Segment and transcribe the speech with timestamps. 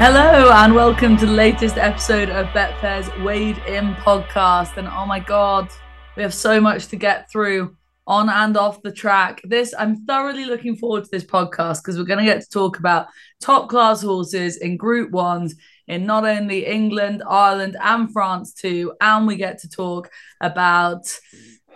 [0.00, 4.76] Hello and welcome to the latest episode of Betfair's Weighed In podcast.
[4.76, 5.68] And oh my God,
[6.16, 7.76] we have so much to get through
[8.06, 9.40] on and off the track.
[9.42, 12.78] This, I'm thoroughly looking forward to this podcast because we're going to get to talk
[12.78, 13.08] about
[13.40, 15.56] top class horses in Group Ones
[15.88, 18.92] in not only England, Ireland, and France too.
[19.00, 20.10] And we get to talk
[20.40, 21.12] about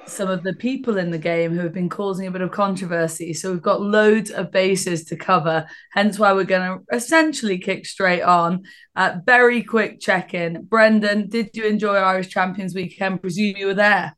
[0.06, 3.32] some of the people in the game who have been causing a bit of controversy.
[3.32, 5.66] So we've got loads of bases to cover.
[5.92, 8.64] Hence why we're going to essentially kick straight on.
[8.96, 10.64] Uh, very quick check in.
[10.64, 13.22] Brendan, did you enjoy Irish Champions Weekend?
[13.22, 14.16] Presume you were there.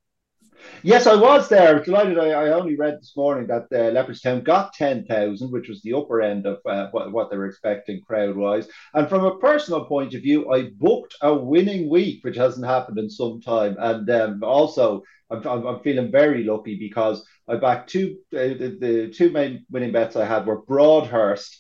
[0.83, 1.83] Yes, I was there.
[1.83, 2.19] Delighted.
[2.19, 6.21] I, I only read this morning that uh, Leopardstown got 10,000, which was the upper
[6.21, 8.69] end of uh, what, what they were expecting crowd wise.
[8.93, 12.99] And from a personal point of view, I booked a winning week, which hasn't happened
[12.99, 13.77] in some time.
[13.79, 18.77] And um, also, I'm, I'm, I'm, feeling very lucky because I backed two, uh, the,
[18.81, 21.59] the two main winning bets I had were Broadhurst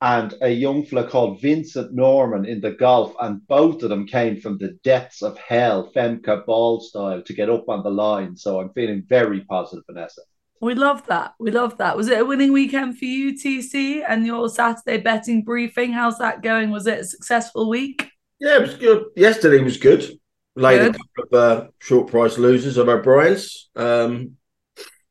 [0.00, 4.38] and a young fella called Vincent Norrman in the golf, and both of them came
[4.38, 8.36] from the depths of hell, Femke Bol style, to get up on the line.
[8.36, 10.20] So I'm feeling very positive, Vanessa.
[10.60, 11.32] We love that.
[11.38, 11.96] We love that.
[11.96, 15.92] Was it a winning weekend for you, TC, and your Saturday betting briefing?
[15.92, 16.70] How's that going?
[16.70, 18.10] Was it a successful week?
[18.40, 19.06] Yeah, it was good.
[19.16, 20.18] Yesterday was good.
[20.56, 20.94] Laid good.
[20.94, 23.70] a couple of uh, short price losers of O'Brien's.
[23.74, 24.36] Um,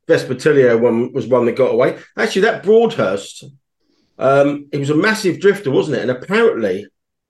[0.08, 1.98] Vespertilio one was one that got away.
[2.18, 3.46] Actually, that Broadhurst
[4.18, 6.02] um, it was a massive drifter, wasn't it?
[6.02, 6.88] And apparently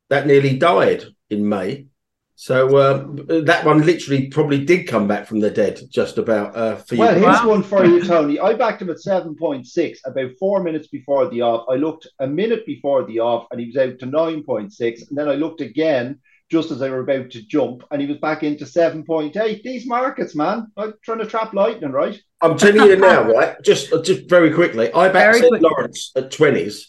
[0.10, 1.88] that nearly died in May.
[2.36, 6.56] So uh, that one literally probably did come back from the dead, just about.
[6.56, 7.24] Uh, for well, you.
[7.26, 8.40] here's one for you, Tony.
[8.40, 11.66] I backed him at seven point six about four minutes before the off.
[11.70, 15.08] I looked a minute before the off, and he was out to nine point six.
[15.08, 18.18] And then I looked again just as they were about to jump, and he was
[18.18, 19.64] back into seven point eight.
[19.64, 22.20] These markets, man, I'm trying to trap lightning, right?
[22.42, 23.56] I'm telling you now, right?
[23.64, 24.92] Just just very quickly.
[24.94, 25.62] I backed St.
[25.62, 26.88] Lawrence at 20s.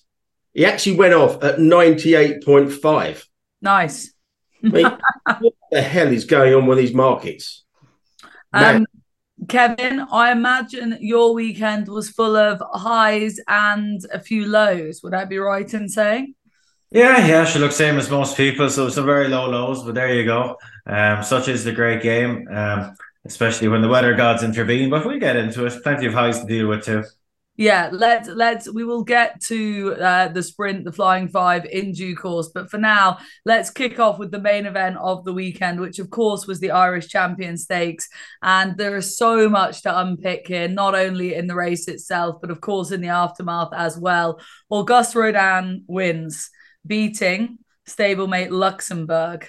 [0.53, 3.25] He actually went off at 98.5.
[3.61, 4.13] Nice.
[4.63, 4.85] I mean,
[5.41, 7.65] what the hell is going on with these markets?
[8.53, 8.87] Um,
[9.49, 15.03] Kevin, I imagine your weekend was full of highs and a few lows.
[15.03, 16.35] Would I be right in saying?
[16.95, 18.71] Yeah, yeah, she looks same as most people.
[18.71, 20.57] So some very low lows, but there you go.
[20.87, 22.49] Um, such is the great game.
[22.49, 24.91] Um, especially when the weather gods intervene.
[24.91, 25.83] But we get into it.
[25.83, 27.05] Plenty of highs to deal with too.
[27.57, 32.17] Yeah, let's let's we will get to uh, the sprint, the flying five in due
[32.17, 32.49] course.
[32.53, 36.11] But for now, let's kick off with the main event of the weekend, which of
[36.11, 38.09] course was the Irish Champion Stakes.
[38.43, 42.51] And there is so much to unpick here, not only in the race itself, but
[42.51, 44.41] of course in the aftermath as well.
[44.69, 46.51] Auguste Rodin wins,
[46.87, 49.49] beating stablemate Luxembourg.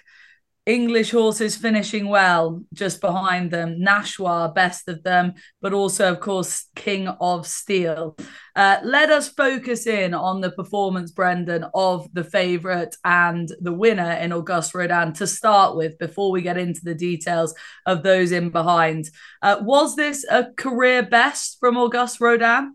[0.66, 3.80] English horses finishing well just behind them.
[3.80, 8.18] Nashwa, best of them, but also, of course, King of Steel.
[8.56, 14.14] Uh, let us focus in on the performance, Brendan, of the favourite and the winner
[14.14, 17.54] in Auguste Rodin to start with before we get into the details
[17.86, 19.08] of those in behind.
[19.44, 22.74] Uh, was this a career best from Auguste Rodin?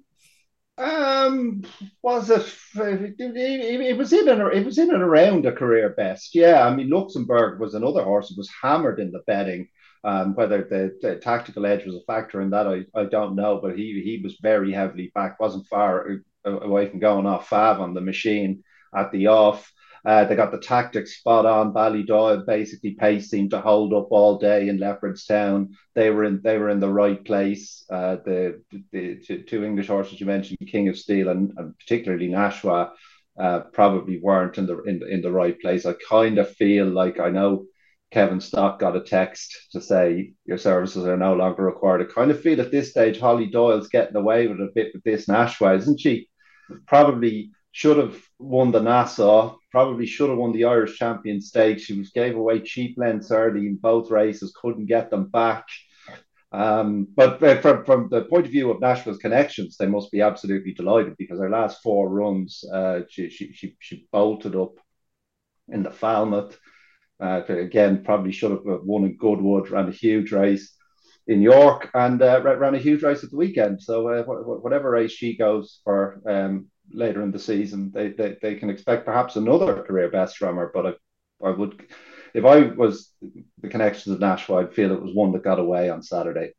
[0.80, 1.62] Um,
[2.02, 2.46] was it?
[2.74, 6.34] It was in and it was in and around a career best.
[6.34, 9.68] Yeah, I mean Luxembourg was another horse who was hammered in the betting.
[10.02, 13.60] Um, whether the, the, tactical edge was a factor in that, I, I don't know.
[13.62, 17.92] But he he was very heavily back, wasn't far away from going off five on
[17.92, 18.64] the machine
[18.96, 19.70] at the off.
[20.04, 21.72] Uh, they got the tactics spot on.
[21.72, 25.68] Ballydoyle basically pace seemed to hold up all day in Leopardstown.
[25.94, 27.84] They were in they were in the right place.
[27.90, 28.62] Uh, the,
[28.92, 32.90] the, the two English horses you mentioned, King of Steel and, and particularly Nashwa,
[33.38, 35.86] uh, probably weren't in the in, in the right place.
[35.86, 37.66] I kind of feel like I know
[38.10, 42.02] Kevin Stott got a text to say your services are no longer required.
[42.02, 45.04] I kind of feel at this stage Holly Doyle's getting away with a bit with
[45.04, 46.28] this Nashwa, isn't she?
[46.86, 51.82] Probably should have won the Nassau, probably should have won the Irish Champion Stakes.
[51.82, 55.64] She was gave away cheap lengths early in both races, couldn't get them back.
[56.52, 60.20] Um, but uh, from, from the point of view of Nashwa's connections, they must be
[60.20, 64.74] absolutely delighted because her last four runs, uh, she, she, she, she bolted up
[65.68, 66.58] in the Falmouth.
[67.22, 70.74] Uh, again, probably should have won in Goodwood, ran a huge race
[71.28, 73.80] in York, and uh, ran a huge race at the weekend.
[73.80, 78.54] So uh, whatever race she goes for, um, later in the season, they, they, they
[78.56, 80.70] can expect perhaps another career best from her.
[80.72, 81.86] But I, I would,
[82.34, 83.12] if I was
[83.60, 86.52] the connections of Nashwa, I'd feel it was one that got away on Saturday.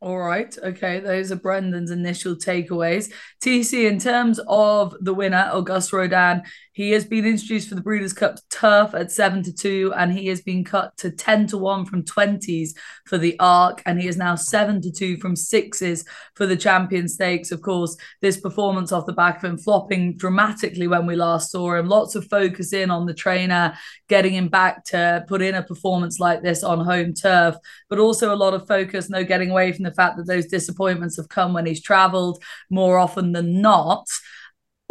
[0.00, 0.56] All right.
[0.62, 1.00] Okay.
[1.00, 3.12] Those are Brendan's initial takeaways.
[3.42, 6.42] TC, in terms of the winner, Auguste Rodin,
[6.74, 10.28] he has been introduced for the Breeders' Cup turf at 7 to 2, and he
[10.28, 12.70] has been cut to 10 to 1 from 20s
[13.04, 17.08] for the Arc, and he is now 7 to 2 from 6s for the Champion
[17.08, 17.52] Stakes.
[17.52, 21.74] Of course, this performance off the back of him flopping dramatically when we last saw
[21.74, 21.88] him.
[21.88, 23.76] Lots of focus in on the trainer,
[24.08, 27.54] getting him back to put in a performance like this on home turf,
[27.90, 31.16] but also a lot of focus, no getting away from the fact that those disappointments
[31.16, 34.06] have come when he's travelled more often than not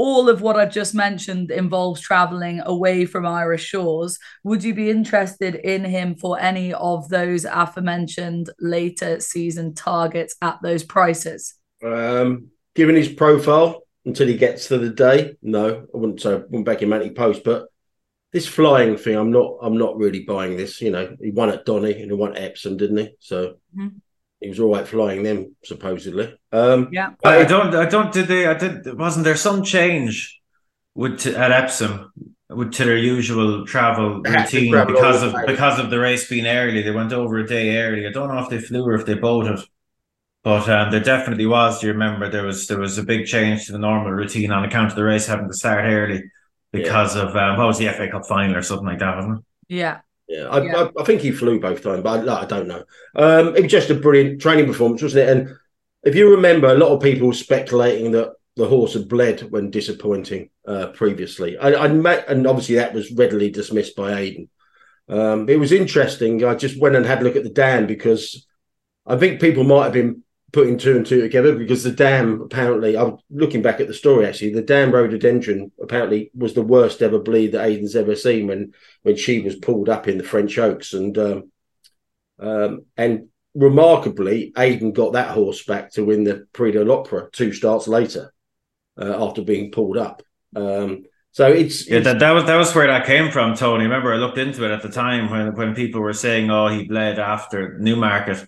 [0.02, 4.18] all of what I've just mentioned involves traveling away from Irish shores.
[4.44, 10.58] Would you be interested in him for any of those aforementioned later season targets at
[10.64, 11.54] those prices?
[11.86, 16.38] Um, given his profile until he gets to the day, no, I wouldn't say I
[16.38, 17.68] wouldn't back him anti post, but
[18.34, 20.82] this flying thing, I'm not I'm not really buying this.
[20.82, 23.10] You know, he won at Donny and he won at Epsom, didn't he?
[23.20, 23.98] So mm-hmm
[24.42, 26.36] he was all right flying them supposedly.
[26.52, 28.12] Um, yeah, I don't, I don't.
[28.12, 28.48] Did they?
[28.48, 28.98] I did.
[28.98, 30.42] Wasn't there some change
[30.96, 32.12] with at Epsom
[32.50, 36.82] with to their usual travel routine travel because of because of the race being early?
[36.82, 38.08] They went over a day early.
[38.08, 39.60] I don't know if they flew or if they boated.
[40.44, 41.80] But um, there definitely was.
[41.80, 44.66] Do you remember there was there was a big change to the normal routine on
[44.66, 46.24] account of the race having to start early
[46.72, 47.24] because yeah.
[47.24, 49.46] of um, what was the FA Cup final or something like that, wasn't it?
[49.76, 50.76] Yeah, yeah, I, yeah.
[50.76, 52.84] I, I, think he flew both times, but I, I, don't know.
[53.16, 55.38] Um, it was just a brilliant training performance, wasn't it?
[55.38, 55.58] And
[56.04, 60.50] if you remember, a lot of people speculating that the horse had bled when disappointing
[60.68, 61.58] uh, previously.
[61.58, 64.50] I, I met, and obviously that was readily dismissed by Aidan.
[65.10, 66.44] Um, it was interesting.
[66.44, 68.48] I just went and had a look at the dam because
[69.06, 72.98] I think people might have been putting two and two together because the dam apparently
[72.98, 77.20] I'm looking back at the story actually the dam rhododendron apparently was the worst ever
[77.20, 80.94] bleed that Aidan's ever seen when when she was pulled up in the French Oaks.
[80.94, 81.52] And um,
[82.40, 87.54] um, and remarkably Aidan got that horse back to win the Prix de l'Opera two
[87.54, 88.34] starts later
[89.00, 90.22] uh, after being pulled up.
[90.56, 91.04] Um,
[91.34, 93.86] so it's, yeah, that, that was that was where that came from, Tony.
[93.86, 96.84] Remember, I looked into it at the time when when people were saying, "Oh, he
[96.84, 98.46] bled after Newmarket,"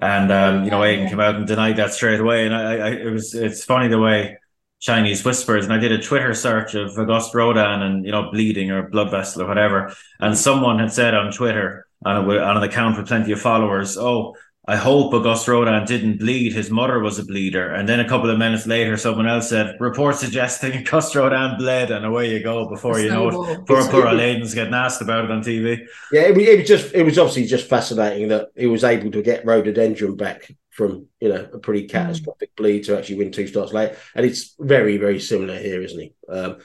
[0.00, 2.46] And um, you know, Aidan came out and denied that straight away.
[2.46, 4.38] And I, I, it was it's funny the way
[4.80, 5.64] Chinese whispers.
[5.64, 9.10] And I did a Twitter search of Auguste Rodin and you know bleeding or blood
[9.10, 9.94] vessel or whatever.
[10.20, 13.96] And someone had said on Twitter on, a, on an account with plenty of followers,
[13.98, 14.36] "Oh,
[14.68, 16.52] I hope August Rodin didn't bleed.
[16.52, 17.74] His mother was a bleeder.
[17.74, 21.90] And then a couple of minutes later, someone else said, report suggesting August Rodin bled.
[21.90, 23.66] And away you go before you know it.
[23.66, 25.84] Poor, poor Aidan's getting asked about it on TV.
[26.12, 29.22] Yeah, it, it, was just, it was obviously just fascinating that he was able to
[29.22, 31.90] get rhododendron back from, you know, a pretty mm.
[31.90, 32.56] catastrophic mm.
[32.56, 33.94] bleed to actually win two starts late.
[34.14, 36.14] And it's very, very similar here, isn't he?
[36.28, 36.58] Um,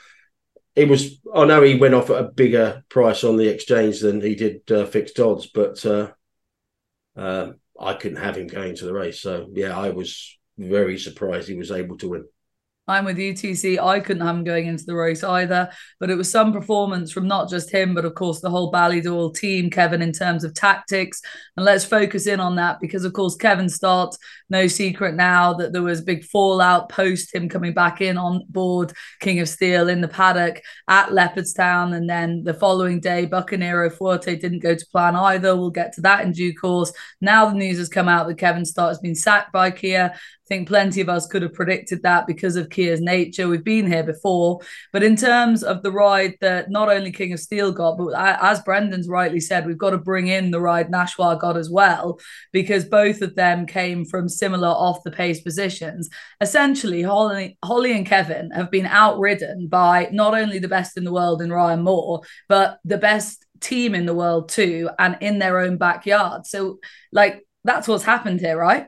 [0.75, 4.21] it was, I know he went off at a bigger price on the exchange than
[4.21, 6.11] he did uh, fixed odds, but, uh,
[7.15, 9.21] um, I couldn't have him going to the race.
[9.21, 12.25] So yeah, I was very surprised he was able to win.
[12.87, 13.79] I'm with UTC.
[13.79, 15.69] I couldn't have him going into the race either,
[15.99, 19.35] but it was some performance from not just him, but of course the whole Ballydoyle
[19.35, 21.21] team, Kevin, in terms of tactics.
[21.57, 24.17] And let's focus in on that because, of course, Kevin starts
[24.49, 28.93] no secret now that there was big fallout post him coming back in on board
[29.19, 31.93] King of Steel in the paddock at Leopardstown.
[31.93, 35.55] And then the following day, Bucanero Fuerte didn't go to plan either.
[35.55, 36.93] We'll get to that in due course.
[37.19, 40.13] Now the news has come out that Kevin Stott has been sacked by Kia
[40.47, 43.47] think plenty of us could have predicted that because of Kia's nature.
[43.47, 44.61] We've been here before.
[44.93, 48.61] But in terms of the ride that not only King of Steel got, but as
[48.61, 52.19] Brendan's rightly said, we've got to bring in the ride Nashwa got as well,
[52.51, 56.09] because both of them came from similar off the pace positions.
[56.41, 61.13] Essentially, Holly, Holly and Kevin have been outridden by not only the best in the
[61.13, 65.59] world in Ryan Moore, but the best team in the world too, and in their
[65.59, 66.45] own backyard.
[66.45, 66.79] So,
[67.11, 68.87] like, that's what's happened here, right?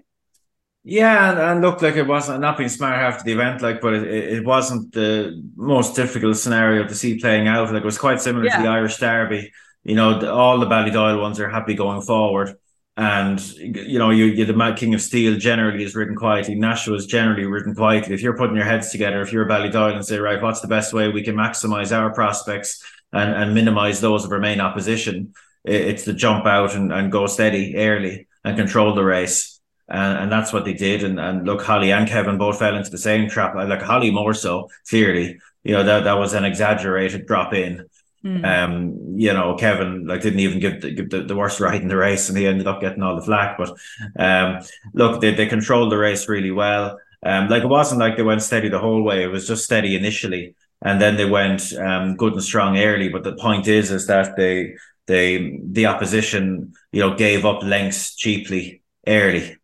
[0.90, 3.94] Yeah, and, and look, like it wasn't not being smart after the event, like, but
[3.94, 7.72] it, it wasn't the most difficult scenario to see playing out.
[7.72, 8.58] Like it was quite similar yeah.
[8.58, 9.52] to the Irish Derby.
[9.84, 12.56] You know, the, all the Ballydoyle ones are happy going forward,
[12.98, 16.56] and you know, you, you the Mad King of Steel generally is ridden quietly.
[16.56, 18.16] Nashwa is generally ridden quietly.
[18.16, 20.92] If you're putting your heads together, if you're Ballydoyle and say, right, what's the best
[20.92, 26.06] way we can maximize our prospects and and minimize those of our main opposition, it's
[26.06, 29.59] to jump out and, and go steady early and control the race
[29.90, 31.04] and, and that's what they did.
[31.04, 33.56] And, and look, Holly and Kevin both fell into the same trap.
[33.56, 37.86] Like Holly more so, clearly, you know, that, that was an exaggerated drop in.
[38.24, 38.46] Mm.
[38.46, 41.88] Um, you know, Kevin like didn't even give the, give the, the worst ride in
[41.88, 43.58] the race, and he ended up getting all the flack.
[43.58, 43.78] But
[44.18, 44.60] um,
[44.94, 47.00] look, they they controlled the race really well.
[47.24, 49.96] Um, like it wasn't like they went steady the whole way; it was just steady
[49.96, 53.08] initially, and then they went um good and strong early.
[53.08, 54.76] But the point is, is that they
[55.08, 59.59] they the opposition, you know, gave up lengths cheaply early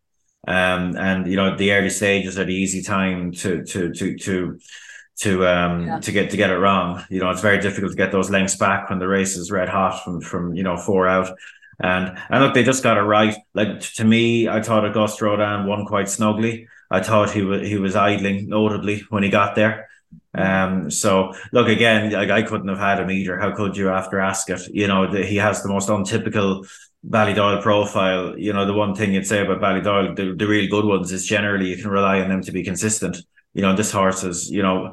[0.46, 4.58] Um, and you know the early stages are the easy time to to to to
[5.18, 6.00] to um yeah.
[6.00, 7.04] to get to get it wrong.
[7.08, 9.68] You know, it's very difficult to get those lengths back when the race is red
[9.68, 11.30] hot from from you know four out.
[11.80, 13.36] And and look, they just got it right.
[13.54, 16.68] Like to me, I thought Auguste Rodin won quite snugly.
[16.90, 19.88] I thought he was he was idling notably when he got there.
[20.34, 23.38] Um, so look again, like I couldn't have had him either.
[23.38, 24.66] How could you after Ascot?
[24.68, 26.66] You know, the, he has the most untypical
[27.08, 28.38] Ballydoyle profile.
[28.38, 31.26] You know, the one thing you'd say about Ballydoyle, the, the real good ones is
[31.26, 33.16] generally you can rely on them to be consistent.
[33.54, 34.92] You know, this horse is, you know,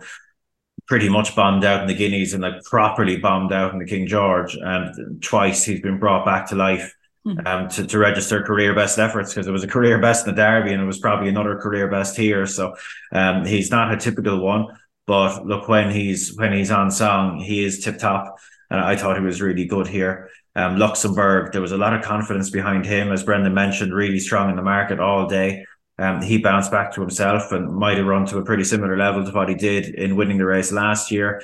[0.88, 4.08] pretty much bombed out in the Guineas and like properly bombed out in the King
[4.08, 4.56] George.
[4.56, 6.94] And twice he's been brought back to life
[7.24, 7.46] hmm.
[7.46, 10.42] um, to, to register career best efforts because it was a career best in the
[10.42, 12.46] Derby and it was probably another career best here.
[12.46, 12.76] So
[13.12, 14.68] um, he's not a typical one.
[15.06, 18.38] But look, when he's when he's on song, he is tip top.
[18.70, 20.30] And I thought he was really good here.
[20.56, 24.50] Um, Luxembourg, there was a lot of confidence behind him, as Brendan mentioned, really strong
[24.50, 25.66] in the market all day.
[26.00, 29.24] Um, he bounced back to himself and might have run to a pretty similar level
[29.26, 31.42] to what he did in winning the race last year.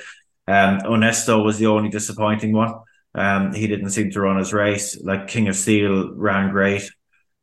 [0.48, 2.74] Um, Onesto was the only disappointing one.
[3.14, 5.00] Um, he didn't seem to run his race.
[5.00, 6.90] Like King of Steel ran great.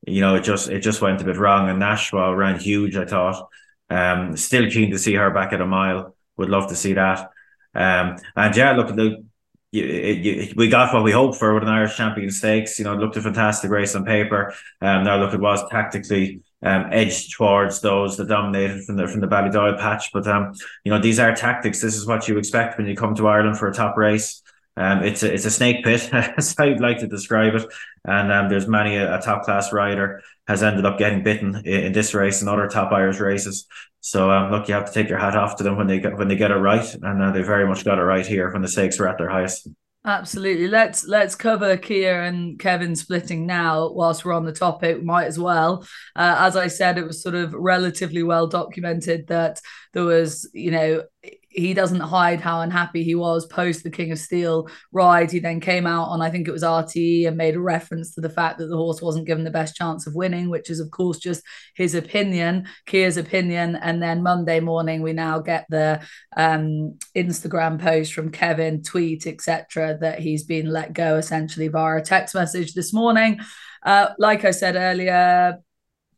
[0.05, 1.69] You know, it just it just went a bit wrong.
[1.69, 3.47] And Nashwa ran huge, I thought.
[3.89, 6.15] Um, still keen to see her back at a mile.
[6.37, 7.29] Would love to see that.
[7.73, 9.23] Um, and yeah, look, the
[9.71, 12.79] you, you, we got what we hoped for with an Irish Champion Stakes.
[12.79, 14.53] You know, it looked a fantastic race on paper.
[14.81, 19.21] Um, now look, it was tactically um, edged towards those that dominated from the from
[19.21, 20.11] the Ballydoyle patch.
[20.13, 20.53] But um,
[20.83, 21.81] you know, these are tactics.
[21.81, 24.41] This is what you expect when you come to Ireland for a top race.
[24.77, 27.65] Um, it's a it's a snake pit, as I'd like to describe it.
[28.05, 31.85] And um, there's many a, a top class rider has ended up getting bitten in,
[31.85, 33.65] in, this race and other top Irish races.
[34.01, 36.15] So um, look, you have to take your hat off to them when they get
[36.15, 38.61] when they get it right, and uh, they very much got it right here when
[38.61, 39.67] the stakes were at their highest.
[40.07, 40.69] Absolutely.
[40.69, 45.03] Let's let's cover Kia and Kevin splitting now whilst we're on the topic.
[45.03, 45.85] Might as well.
[46.15, 49.59] Uh, as I said, it was sort of relatively well documented that
[49.97, 51.03] there was, you know,
[51.49, 55.31] he doesn't hide how unhappy he was post the King of Steel ride.
[55.31, 58.21] He then came out on, I think it was RTE, and made a reference to
[58.21, 60.91] the fact that the horse wasn't given the best chance of winning, which is, of
[60.91, 61.41] course, just
[61.75, 63.75] his opinion, Kia's opinion.
[63.75, 65.99] And then Monday morning, we now get the
[66.37, 72.01] um, Instagram post from Kevin, tweet, etc., that he's been let go essentially via a
[72.03, 73.39] text message this morning.
[73.83, 75.57] Uh, like I said earlier,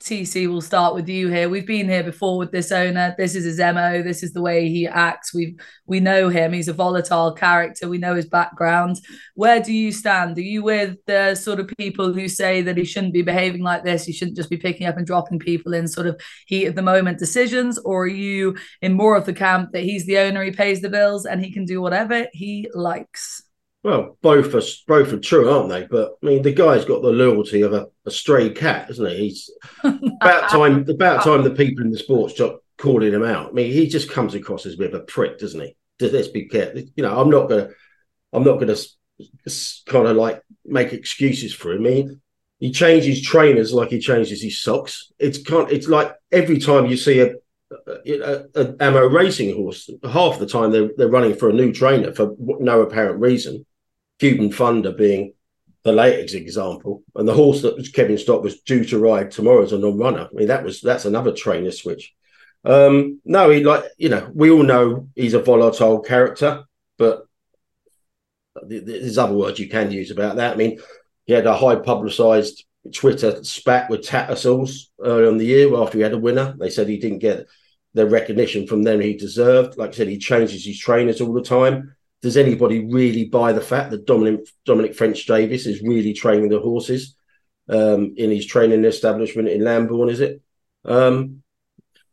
[0.01, 1.49] TC, we'll start with you here.
[1.49, 3.13] We've been here before with this owner.
[3.17, 4.01] This is his MO.
[4.01, 5.33] This is the way he acts.
[5.33, 6.53] We we know him.
[6.53, 7.89] He's a volatile character.
[7.89, 9.01] We know his background.
[9.35, 10.37] Where do you stand?
[10.37, 13.83] Are you with the sort of people who say that he shouldn't be behaving like
[13.83, 14.05] this?
[14.05, 16.81] He shouldn't just be picking up and dropping people in sort of heat of the
[16.81, 17.77] moment decisions?
[17.77, 20.89] Or are you in more of the camp that he's the owner, he pays the
[20.89, 23.43] bills, and he can do whatever he likes?
[23.81, 25.87] Well, both are both are true, aren't they?
[25.89, 29.17] But I mean, the guy's got the loyalty of a, a stray cat, isn't he?
[29.17, 29.49] He's
[29.83, 30.85] about time.
[30.89, 33.49] About time the people in the sports stop calling him out.
[33.49, 35.75] I mean, he just comes across as a bit of a prick, doesn't he?
[36.01, 36.81] Let's be careful.
[36.95, 37.69] You know, I'm not gonna,
[38.33, 38.75] I'm not gonna
[39.85, 41.85] kind of like make excuses for him.
[41.85, 42.21] I mean,
[42.59, 45.11] he changes trainers like he changes his socks.
[45.19, 45.71] It's kind.
[45.71, 47.35] It's like every time you see a
[47.87, 49.89] a, a, Amo Racing horse.
[50.11, 53.65] Half the time they're, they're running for a new trainer for no apparent reason.
[54.19, 55.33] Cuban Thunder being
[55.83, 59.71] the latest example, and the horse that Kevin Stott was due to ride tomorrow as
[59.71, 60.27] a non-runner.
[60.31, 62.13] I mean, that was that's another trainer switch.
[62.65, 66.65] Um, no, he like you know we all know he's a volatile character,
[66.97, 67.25] but
[68.61, 70.53] there's other words you can use about that.
[70.53, 70.79] I mean,
[71.25, 76.03] he had a high publicised Twitter spat with Tattersalls early on the year after he
[76.03, 76.55] had a winner.
[76.59, 77.47] They said he didn't get
[77.93, 79.77] the recognition from them he deserved.
[79.77, 83.61] Like I said, he changes his trainers all the time does anybody really buy the
[83.61, 87.15] fact that Dominic Dominic Ffrench Davis is really training the horses
[87.69, 90.09] um, in his training establishment in Lambourn?
[90.09, 90.41] Is it?
[90.85, 91.43] Um,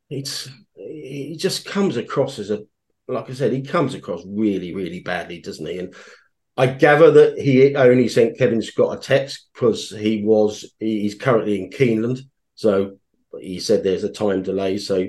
[0.08, 2.64] it's he just comes across as a
[3.08, 5.78] like I said, he comes across really, really badly, doesn't he?
[5.78, 5.94] And
[6.56, 11.60] I gather that he only sent Kevin Stott a text because he was he's currently
[11.60, 12.20] in Keeneland,
[12.54, 12.98] so
[13.40, 15.06] he said there's a time delay, so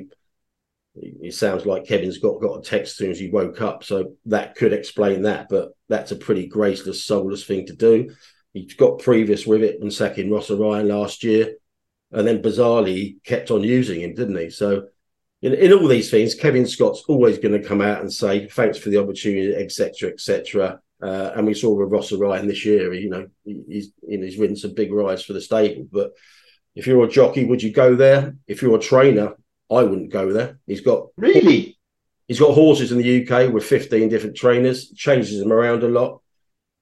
[1.01, 4.13] it sounds like Kevin's got got a text as soon as he woke up, so
[4.25, 5.47] that could explain that.
[5.49, 8.13] But that's a pretty graceless, soulless thing to do.
[8.53, 11.55] He's got previous with it when sacking Rossa Ryan last year,
[12.11, 14.49] and then bizarrely kept on using him, didn't he?
[14.49, 14.87] So
[15.41, 18.77] in, in all these things, Kevin Stott's always going to come out and say thanks
[18.77, 20.79] for the opportunity, etc., etc.
[21.01, 24.37] Uh, and we saw with Rossa Ryan this year, you know, he's you know, he's
[24.37, 25.87] ridden some big rides for the stable.
[25.91, 26.11] But
[26.75, 28.35] if you're a jockey, would you go there?
[28.47, 29.35] If you're a trainer,
[29.69, 30.59] I wouldn't go there.
[30.65, 31.77] He's got really.
[32.27, 36.21] He's got horses in the UK with 15 different trainers, changes them around a lot.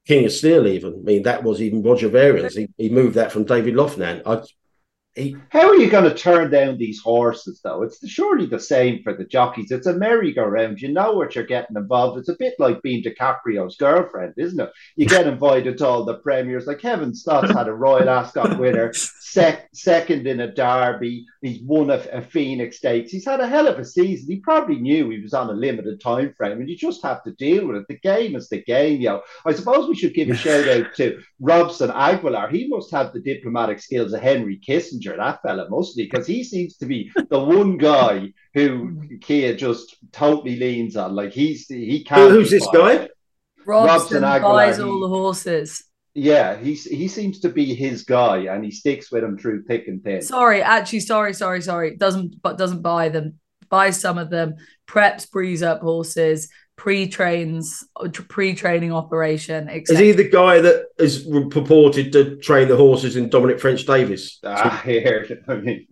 [0.08, 0.94] King of Steel, even.
[0.94, 2.56] I mean, that was even Roger Varian's.
[2.56, 4.22] He, he moved that from David Loughnane.
[4.26, 4.42] I,
[5.16, 7.84] he, how are you going to turn down these horses, though?
[7.84, 9.72] It's surely the same for the jockeys.
[9.72, 10.82] It's a merry-go-round.
[10.82, 12.20] You know what you're getting involved.
[12.20, 14.70] It's a bit like being DiCaprio's girlfriend, isn't it?
[14.98, 16.68] You get invited to all the premiers.
[16.68, 21.26] Like Kevin Stott's had a Royal Ascot winner, sec- second in a Derby.
[21.42, 23.12] He's won a, a Phoenix Stakes.
[23.12, 24.28] He's had a hell of a season.
[24.30, 27.32] He probably knew he was on a limited time frame, and you just have to
[27.32, 27.86] deal with it.
[27.88, 29.22] The game is the game, yo.
[29.46, 32.52] I suppose we should give a shout out to Robson Aguiar.
[32.52, 36.78] He must have the diplomatic skills of Henry Kissinger that fella mostly, because he seems
[36.78, 41.16] to be the one guy who Kia just totally leans on.
[41.16, 42.32] Like he's he can't.
[42.32, 43.10] Who's this guy?
[43.66, 45.84] Robson, Robson buys all the horses.
[46.14, 49.88] Yeah, he's he seems to be his guy, and he sticks with him through thick
[49.88, 50.22] and thin.
[50.22, 51.96] Sorry, actually, sorry, sorry, sorry.
[51.98, 53.40] Doesn't but doesn't buy them.
[53.70, 54.56] Buys some of them.
[54.88, 57.86] Preps, breeze up horses pre-trains
[58.28, 63.58] pre-training operation is he the guy that is purported to train the horses in dominic
[63.58, 65.88] ffrench davis ah, here i mean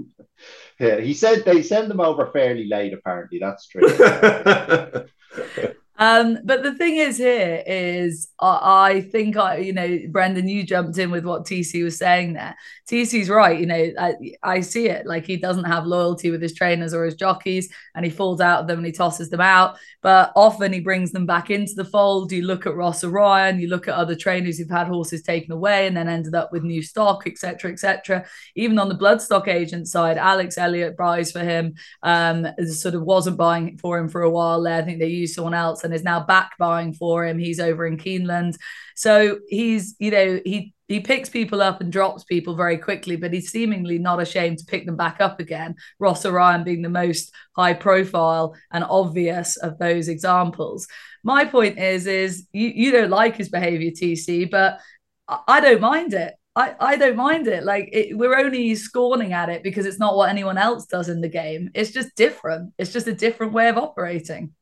[0.79, 3.87] yeah he said they send them over fairly late apparently that's true
[6.03, 10.63] Um, but the thing is here is I, I, think I, you know, Brendan, you
[10.63, 12.57] jumped in with what TC was saying there.
[12.89, 16.53] TC's right, you know, I, I see it like he doesn't have loyalty with his
[16.53, 19.77] trainers or his jockeys, and he falls out of them and he tosses them out.
[20.01, 22.33] But often he brings them back into the fold.
[22.33, 25.87] You look at Rossa Ryan, you look at other trainers who've had horses taken away
[25.87, 28.25] and then ended up with new stock, etc., etc.
[28.55, 31.75] Even on the bloodstock agent side, Alex Elliott buys for him.
[32.01, 34.77] Um, sort of wasn't buying for him for a while there.
[34.77, 37.37] I think they used someone else and is now back buying for him.
[37.39, 38.55] He's over in Keeneland.
[38.95, 43.33] So he's, you know, he he picks people up and drops people very quickly, but
[43.33, 45.75] he's seemingly not ashamed to pick them back up again.
[45.97, 50.87] Rossa Ryan being the most high profile and obvious of those examples.
[51.23, 54.79] My point is, is you, you don't like his behavior, TC, but
[55.27, 56.35] I don't mind it.
[56.55, 57.63] I, I don't mind it.
[57.63, 61.21] Like it, we're only scorning at it because it's not what anyone else does in
[61.21, 61.71] the game.
[61.73, 62.73] It's just different.
[62.77, 64.53] It's just a different way of operating.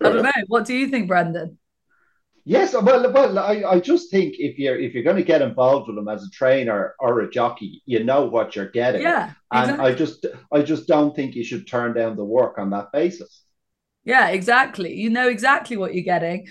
[0.00, 0.30] I don't know.
[0.46, 1.58] What do you think, Brendan?
[2.48, 5.86] Yes, well, well, I, I just think if you're if you're going to get involved
[5.86, 9.02] with them as a trainer or a jockey, you know what you're getting.
[9.02, 9.72] Yeah, exactly.
[9.74, 12.90] and I just I just don't think you should turn down the work on that
[12.90, 13.44] basis.
[14.04, 14.94] Yeah, exactly.
[14.94, 16.46] You know exactly what you're getting.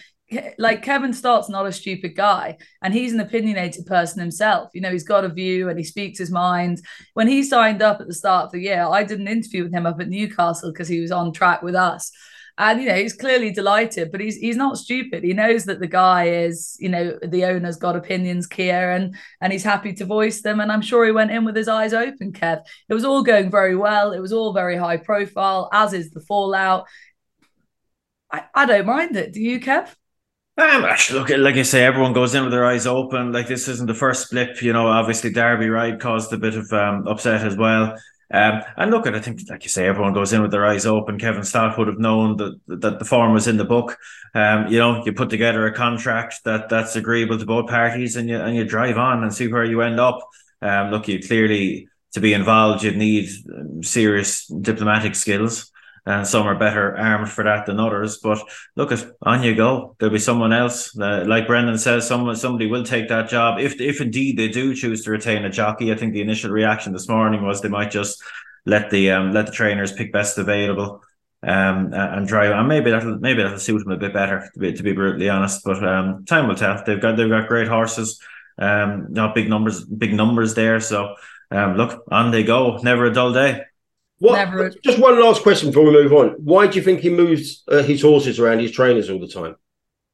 [0.60, 4.70] Like Kevin Stott's not a stupid guy, and he's an opinionated person himself.
[4.76, 6.80] You know, he's got a view and he speaks his mind.
[7.16, 9.74] When he signed up at the start of the year, I did an interview with
[9.74, 12.12] him up at Newcastle because he was on track with us
[12.58, 15.24] and you know he's clearly delighted but he's he's not stupid.
[15.24, 19.54] He knows that the guy is you know the owner's got opinions Kia and and
[19.54, 20.60] he's happy to voice them.
[20.60, 22.64] And I'm sure he went in with his eyes open Kev.
[22.90, 24.12] It was all going very well.
[24.12, 26.88] It was all very high profile as is the fallout.
[28.32, 29.34] I, I don't mind it.
[29.34, 29.94] Do you Kev?
[30.58, 33.32] Um, look, like I say, everyone goes in with their eyes open.
[33.32, 34.88] Like this isn't the first blip, you know.
[34.88, 37.96] Obviously, Derby Ride caused a bit of um, upset as well.
[38.34, 40.86] Um, and look, at I think, like you say, everyone goes in with their eyes
[40.86, 41.18] open.
[41.18, 43.98] Kevin Stott would have known that that the form was in the book.
[44.34, 48.28] Um, you know, you put together a contract that that's agreeable to both parties, and
[48.28, 50.20] you and you drive on and see where you end up.
[50.62, 55.72] Um, look, you clearly to be involved, you need um, serious diplomatic skills
[56.08, 58.18] and some are better armed for that than others.
[58.20, 58.42] But
[58.78, 59.96] look, at on you go.
[60.00, 63.82] There'll be someone else, uh, like Brendan says, someone somebody will take that job if
[63.82, 65.92] if indeed they do choose to retain a jockey.
[65.92, 68.24] I think the initial reaction this morning was they might just
[68.66, 71.04] let the um, let the trainers pick best available.
[71.44, 74.74] Um, and drive, and maybe that'll maybe that'll suit them a bit better to be
[74.74, 75.64] to be brutally honest.
[75.64, 76.82] But um, time will tell.
[76.84, 78.20] They've got they've got great horses,
[78.58, 80.80] um, not big numbers, big numbers there.
[80.80, 81.14] So
[81.52, 82.78] um, look, on they go.
[82.78, 83.62] Never a dull day.
[84.20, 84.70] What, Never.
[84.84, 86.30] Just one last question before we move on.
[86.44, 89.56] Why do you think he moves uh, his horses around his trainers all the time?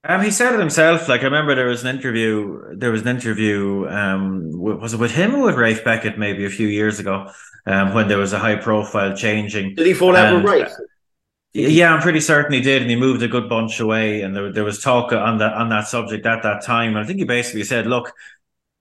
[0.05, 1.07] Um, he said it himself.
[1.07, 2.75] Like I remember, there was an interview.
[2.75, 3.87] There was an interview.
[3.87, 6.17] Um, was it with him or with Ralph Beckett?
[6.17, 7.31] Maybe a few years ago,
[7.65, 9.75] um, when there was a high profile changing.
[9.75, 10.73] Did he fall out with Ralph?
[11.53, 14.23] Yeah, I'm pretty certain he did, and he moved a good bunch away.
[14.23, 16.89] And there, there was talk on that on that subject at that time.
[16.89, 18.11] And I think he basically said, "Look,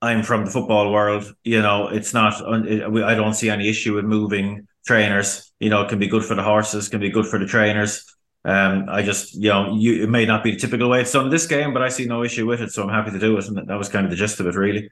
[0.01, 1.33] I'm from the football world.
[1.45, 2.35] You know, it's not.
[2.45, 5.53] I don't see any issue with moving trainers.
[5.61, 8.05] You know, it can be good for the horses, can be good for the trainers.
[8.45, 11.27] Um, I just, you know, you, it may not be the typical way it's done
[11.27, 13.37] in this game, but I see no issue with it, so I'm happy to do
[13.39, 14.91] it, and that was kind of the gist of it, really.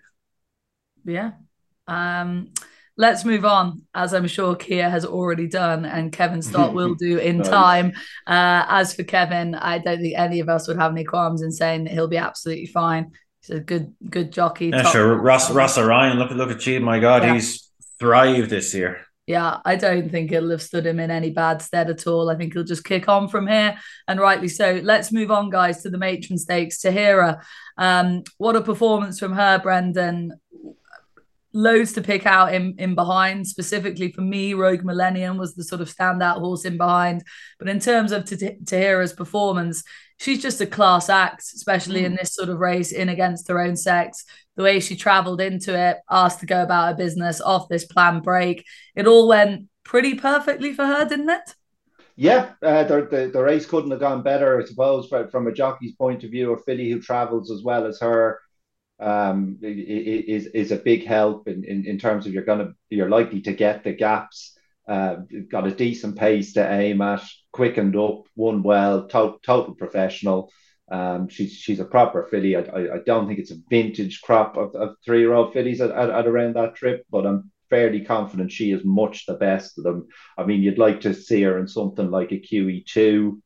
[1.04, 1.32] Yeah.
[1.88, 2.52] Um,
[2.96, 7.18] let's move on, as I'm sure Kia has already done, and Kevin Stott will do
[7.18, 7.48] in nice.
[7.48, 7.92] time.
[8.24, 11.50] Uh, as for Kevin, I don't think any of us would have any qualms in
[11.50, 13.10] saying that he'll be absolutely fine.
[13.40, 14.68] He's a good, good jockey.
[14.68, 15.16] Yeah, sure.
[15.16, 16.82] Ross, Rossa Ryan, look, at look at Cheat.
[16.82, 17.34] My God, yeah.
[17.34, 21.62] he's thrived this year yeah, I don't think it'll have stood him in any bad
[21.62, 22.28] stead at all.
[22.28, 24.80] I think he'll just kick on from here, and rightly so.
[24.82, 26.82] Let's move on, guys, to the matron stakes.
[26.82, 27.40] Tahiyra,
[27.78, 30.32] um, what a performance from her, Brendan.
[31.52, 33.46] loads to pick out in in behind.
[33.46, 37.22] Specifically for me, Rogue Millennium was the sort of standout horse in behind.
[37.58, 39.84] But in terms of Tahiyra's performance,
[40.20, 42.06] she's just a class act, especially mm.
[42.06, 44.24] in this sort of race in against her own sex.
[44.56, 48.22] The way she travelled into it, asked to go about her business off this planned
[48.22, 51.54] break, it all went pretty perfectly for her, didn't it?
[52.16, 55.94] Yeah, uh, the, the, the race couldn't have gone better, I suppose, from a jockey's
[55.94, 56.52] point of view.
[56.52, 58.40] A filly who travels as well as her
[58.98, 63.40] um, is is a big help in, in, in terms of you're gonna you're likely
[63.42, 64.58] to get the gaps.
[64.90, 67.22] Uh, got a decent pace to aim at,
[67.52, 70.50] quickened up, won well, to- total professional.
[70.90, 72.56] Um, she's she's a proper filly.
[72.56, 75.80] I, I, I, don't think it's a vintage crop of, of three year old fillies
[75.80, 79.78] at, at, at around that trip, but I'm fairly confident she is much the best
[79.78, 80.08] of them.
[80.36, 83.40] I mean, you'd like to see her in something like a QE2,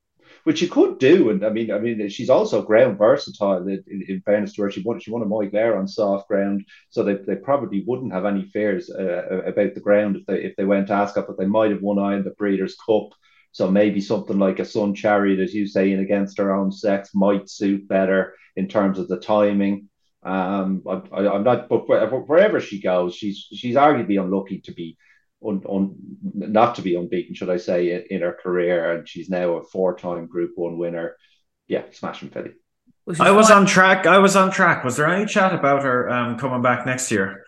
[0.44, 1.30] which you could do.
[1.30, 3.66] And I mean, I mean, she's also ground versatile.
[3.66, 7.02] In, in fairness to her, she won she won a Moyglare on soft ground, so
[7.02, 10.64] they, they probably wouldn't have any fears uh, about the ground if they if they
[10.64, 13.08] went to Ascot, but they might have won eye in the Breeders' Cup.
[13.52, 17.10] So maybe something like a Sun Chariot, as you say, in against her own sex
[17.14, 19.88] might suit better in terms of the timing.
[20.24, 24.96] Um, I, am not, but wherever she goes, she's she's arguably unlucky to be
[25.46, 25.94] un, un,
[26.34, 29.64] not to be unbeaten, should I say, in, in her career, and she's now a
[29.64, 31.16] four-time Group One winner.
[31.68, 32.52] Yeah, smashing filly.
[33.20, 34.06] I was on track.
[34.06, 34.84] I was on track.
[34.84, 37.44] Was there any chat about her um, coming back next year?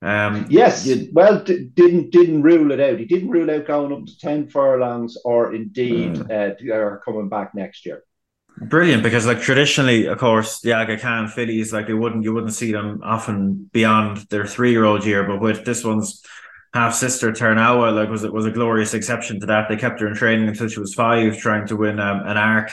[0.00, 0.86] Um, yes.
[0.86, 2.98] You, well, d- didn't didn't rule it out.
[2.98, 6.30] He didn't rule out going up to ten furlongs, or indeed mm.
[6.30, 8.02] uh, coming back next year.
[8.56, 12.54] Brilliant, because like traditionally, of course, the Aga Khan fillies, like they wouldn't you wouldn't
[12.54, 16.22] see them often beyond their three year old year, but with this one's
[16.74, 19.68] half sister Tarnawa, like was it was a glorious exception to that.
[19.68, 22.72] They kept her in training until she was five, trying to win um, an arc.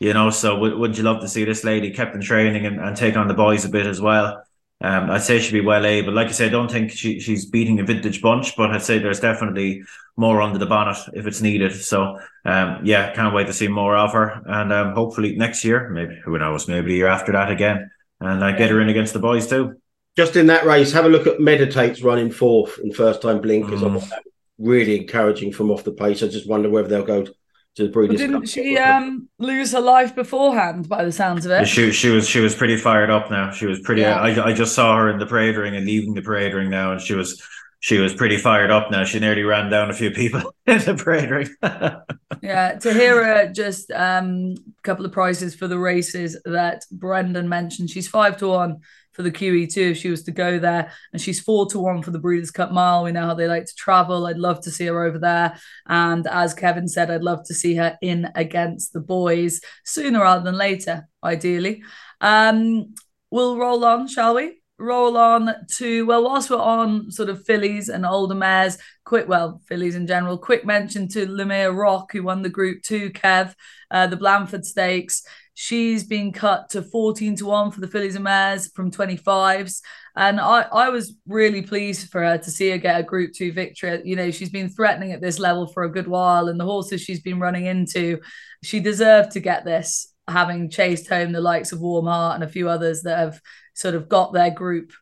[0.00, 2.80] You know, so w- wouldn't you love to see this lady kept in training and,
[2.80, 4.44] and take on the boys a bit as well?
[4.80, 6.12] Um, I'd say she'd be well able.
[6.12, 8.98] Like I say, I don't think she, she's beating a vintage bunch, but I'd say
[8.98, 9.82] there's definitely
[10.16, 11.74] more under the bonnet if it's needed.
[11.74, 14.40] So, um, yeah, can't wait to see more of her.
[14.46, 17.90] And um, hopefully next year, maybe, who knows, maybe the year after that again.
[18.20, 19.80] And uh, get her in against the boys too.
[20.18, 23.82] Just in that race, have a look at Meditates running fourth and first time blinkers.
[23.82, 24.10] Mm.
[24.58, 26.24] Really encouraging from off the pace.
[26.24, 30.16] I just wonder whether they'll go to the Breeders' Didn't she um, lose her life
[30.16, 31.68] beforehand, by the sounds of it?
[31.68, 33.52] She she was she was pretty fired up now.
[33.52, 34.00] She was pretty.
[34.00, 34.20] Yeah.
[34.20, 36.90] I I just saw her in the parade ring and leaving the parade ring now,
[36.90, 37.40] and she was
[37.78, 39.04] she was pretty fired up now.
[39.04, 41.48] She nearly ran down a few people in the parade ring.
[42.42, 47.48] yeah, to hear her just um, a couple of prices for the races that Brendan
[47.48, 47.90] mentioned.
[47.90, 48.80] She's five to one
[49.18, 50.92] for the QE2 if she was to go there.
[51.12, 53.02] And she's four to one for the Breeders' Cup Mile.
[53.02, 54.26] We know how they like to travel.
[54.26, 55.58] I'd love to see her over there.
[55.88, 60.44] And as Kevin said, I'd love to see her in against the boys sooner rather
[60.44, 61.82] than later, ideally.
[62.20, 62.94] Um,
[63.32, 64.54] we'll roll on, shall we?
[64.80, 69.60] roll on to well whilst we're on sort of fillies and older mares quick well
[69.66, 73.54] fillies in general quick mention to Lumiere Rock who won the group 2 kev
[73.90, 75.24] uh, the blandford stakes
[75.60, 79.80] She's been cut to 14 to 1 for the fillies and mares from 25s.
[80.14, 83.50] And I, I was really pleased for her to see her get a Group 2
[83.50, 84.00] victory.
[84.04, 87.00] You know, she's been threatening at this level for a good while, and the horses
[87.00, 88.20] she's been running into,
[88.62, 92.48] she deserved to get this, having chased home the likes of Warm Heart and a
[92.48, 93.40] few others that have
[93.74, 94.92] sort of got their group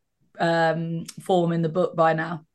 [0.41, 2.47] um, form in the book by now.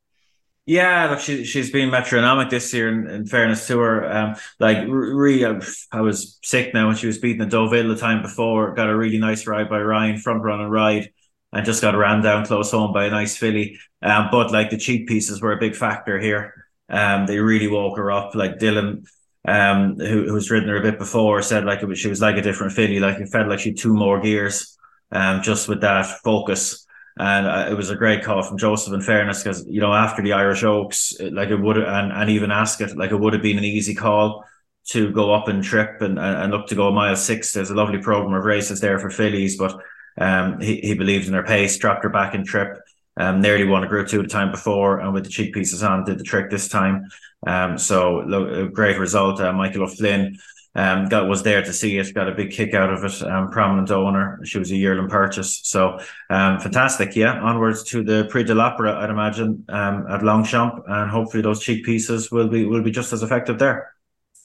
[0.65, 2.87] Yeah, look, she she's been metronomic this year.
[2.87, 5.43] In, in fairness to her, um, like really,
[5.91, 8.73] I was sick now when she was beating the Deauville the time before.
[8.75, 11.09] Got a really nice ride by Ryan, front run and ride,
[11.51, 13.79] and just got ran down close home by a nice filly.
[14.03, 16.67] Um, but like the cheek pieces were a big factor here.
[16.89, 18.35] Um, they really woke her up.
[18.35, 19.05] Like Dylan,
[19.47, 22.37] um, who who's ridden her a bit before, said like it was, she was like
[22.37, 22.99] a different filly.
[22.99, 24.77] Like it felt like she had two more gears.
[25.11, 26.85] Um, just with that focus.
[27.17, 28.93] And uh, it was a great call from Joseph.
[28.93, 32.51] In fairness, because you know after the Irish Oaks, like it would and and even
[32.51, 34.45] Ascot, like it would have been an easy call
[34.89, 37.53] to go up and trip and and look to go a mile six.
[37.53, 39.77] There's a lovely program of races there for fillies, but
[40.17, 42.79] um, he he believed in her pace, dropped her back in trip.
[43.17, 46.05] Um, nearly won a Group Two the time before, and with the cheek pieces on,
[46.05, 47.09] did the trick this time.
[47.45, 49.41] Um, so a great result.
[49.41, 50.37] Uh, Michael O'Flynn
[50.73, 53.21] um, that was there to see it, got a big kick out of it.
[53.21, 54.39] Um, prominent owner.
[54.43, 55.59] She was a yearling purchase.
[55.63, 57.15] So um, fantastic.
[57.15, 57.39] Yeah.
[57.41, 60.83] Onwards to the Prix de l'Opera, I'd imagine, um, at Longchamp.
[60.87, 63.93] And hopefully those cheek pieces will be will be just as effective there.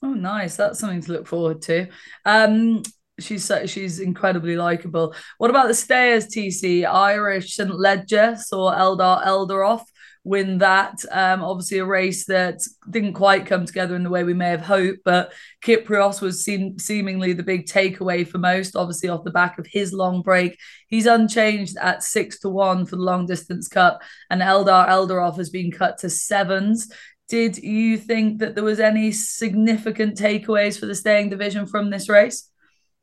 [0.03, 0.57] Oh, nice.
[0.57, 1.87] That's something to look forward to.
[2.25, 2.83] Um,
[3.19, 5.15] she's so, she's incredibly likable.
[5.37, 6.85] What about the stayers, TC?
[6.85, 7.73] Irish St.
[7.73, 9.83] Leger or Eldar Eldaroff
[10.27, 11.03] win that.
[11.11, 14.61] Um, obviously, a race that didn't quite come together in the way we may have
[14.61, 19.57] hoped, but Kyprios was seem, seemingly the big takeaway for most, obviously, off the back
[19.57, 20.57] of his long break.
[20.87, 25.49] He's unchanged at six to one for the long distance cup, and Eldar Eldaroff has
[25.49, 26.91] been cut to sevens.
[27.29, 32.07] Did you think that there was any significant takeaways for the staying division from this
[32.07, 32.49] race?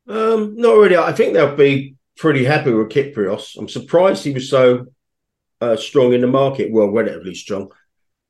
[0.08, 0.96] Um, not really.
[0.96, 3.56] I think they'll be pretty happy with Kyprios.
[3.58, 4.86] I'm surprised he was so
[5.64, 6.70] uh, strong in the market.
[6.70, 7.70] Well, relatively strong.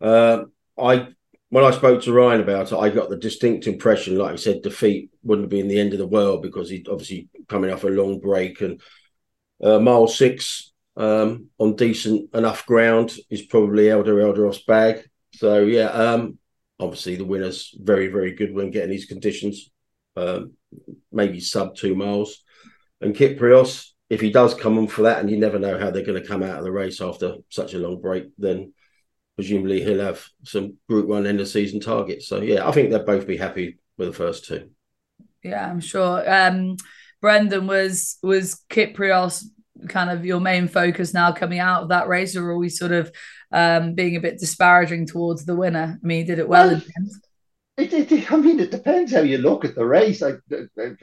[0.01, 0.45] Uh,
[0.79, 1.09] I
[1.51, 4.63] when I spoke to Ryan about it, I got the distinct impression, like I said,
[4.63, 7.89] defeat wouldn't be been the end of the world because he'd obviously coming off a
[7.89, 8.81] long break and
[9.63, 15.09] uh, mile six um, on decent enough ground is probably Eldar Eldaroff's bag.
[15.35, 16.39] So yeah, um,
[16.81, 19.71] obviously the winner's very very good when getting these conditions,
[20.17, 20.55] um,
[21.13, 22.43] maybe sub two miles,
[23.01, 26.05] and Kyprios if he does come on for that, and you never know how they're
[26.05, 28.73] going to come out of the race after such a long break, then
[29.35, 32.29] presumably he'll have some Group One end of season targets.
[32.29, 34.71] So yeah, I think they'll both be happy with the first two.
[35.43, 36.23] Yeah, I'm sure.
[36.33, 36.77] Um,
[37.21, 39.45] Brendan was was Kyprios
[39.89, 42.93] kind of your main focus now coming out of that race, or are we sort
[42.93, 43.11] of
[43.51, 45.99] um, being a bit disparaging towards the winner?
[46.01, 46.69] I mean, he did it well.
[46.69, 46.83] well
[47.77, 50.23] it, it, I mean, it depends how you look at the race.
[50.23, 50.35] I,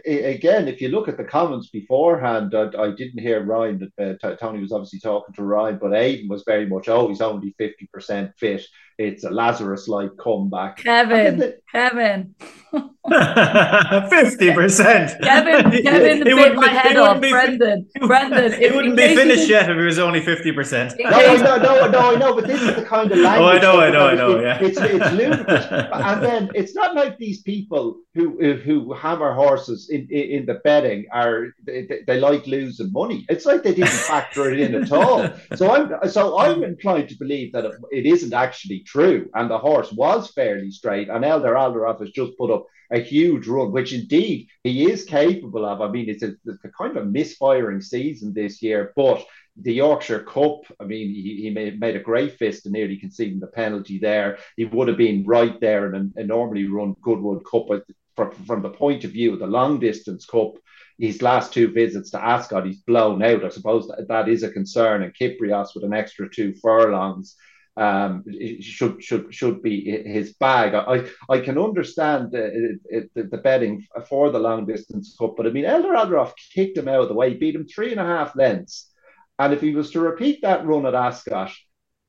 [0.06, 3.92] again, if you look at the comments beforehand, I, I didn't hear Ryan.
[4.00, 7.54] Uh, Tony was obviously talking to Ryan, but Aidan was very much, oh, he's only
[7.60, 8.66] 50% fit.
[9.02, 10.78] It's a Lazarus like comeback.
[10.78, 12.36] Kevin, the, Kevin.
[14.10, 15.20] Fifty percent.
[15.24, 17.20] Kevin, Kevin bit my head off.
[17.20, 18.54] Be, Brendan, Brendan.
[18.54, 20.94] It wouldn't be finished yet if it was only fifty percent.
[21.00, 23.42] No, no, no, no, I know, but this is the kind of language.
[23.42, 24.40] Oh, I know, I know, I know.
[24.40, 29.90] Yeah, it's it's ludicrous, and then it's not like these people who who hammer horses
[29.90, 33.26] in in the betting are they, they like losing money.
[33.30, 35.28] It's like they didn't factor it in at all.
[35.56, 39.92] So I'm so I'm inclined to believe that it isn't actually true, and the horse
[39.92, 44.48] was fairly straight, and Eldar Eldaroff has just put up a huge run, which indeed
[44.64, 45.82] he is capable of.
[45.82, 49.26] I mean, it's a, it's a kind of misfiring season this year, but
[49.56, 53.48] the Yorkshire Cup, I mean, he, he made, a great fist and nearly conceding the
[53.48, 54.40] penalty there.
[54.58, 57.68] He would have been right there in a, normally run Goodwood Cup.
[57.68, 57.84] But
[58.16, 60.54] from, from the point of view of the long distance cup,
[60.98, 63.44] his last two visits to Ascot, he's blown out.
[63.44, 65.04] I suppose that, that is a concern.
[65.04, 67.36] And Kyprios with an extra two furlongs
[67.78, 68.24] um,
[68.60, 70.74] should should should be his bag.
[70.74, 72.78] I I can understand the,
[73.16, 76.88] the, the betting for the long distance cup, but I mean Eldar Eldaroff kicked him
[76.88, 78.92] out of the way, beat him three and a half lengths,
[79.40, 81.52] and if he was to repeat that run at Ascot,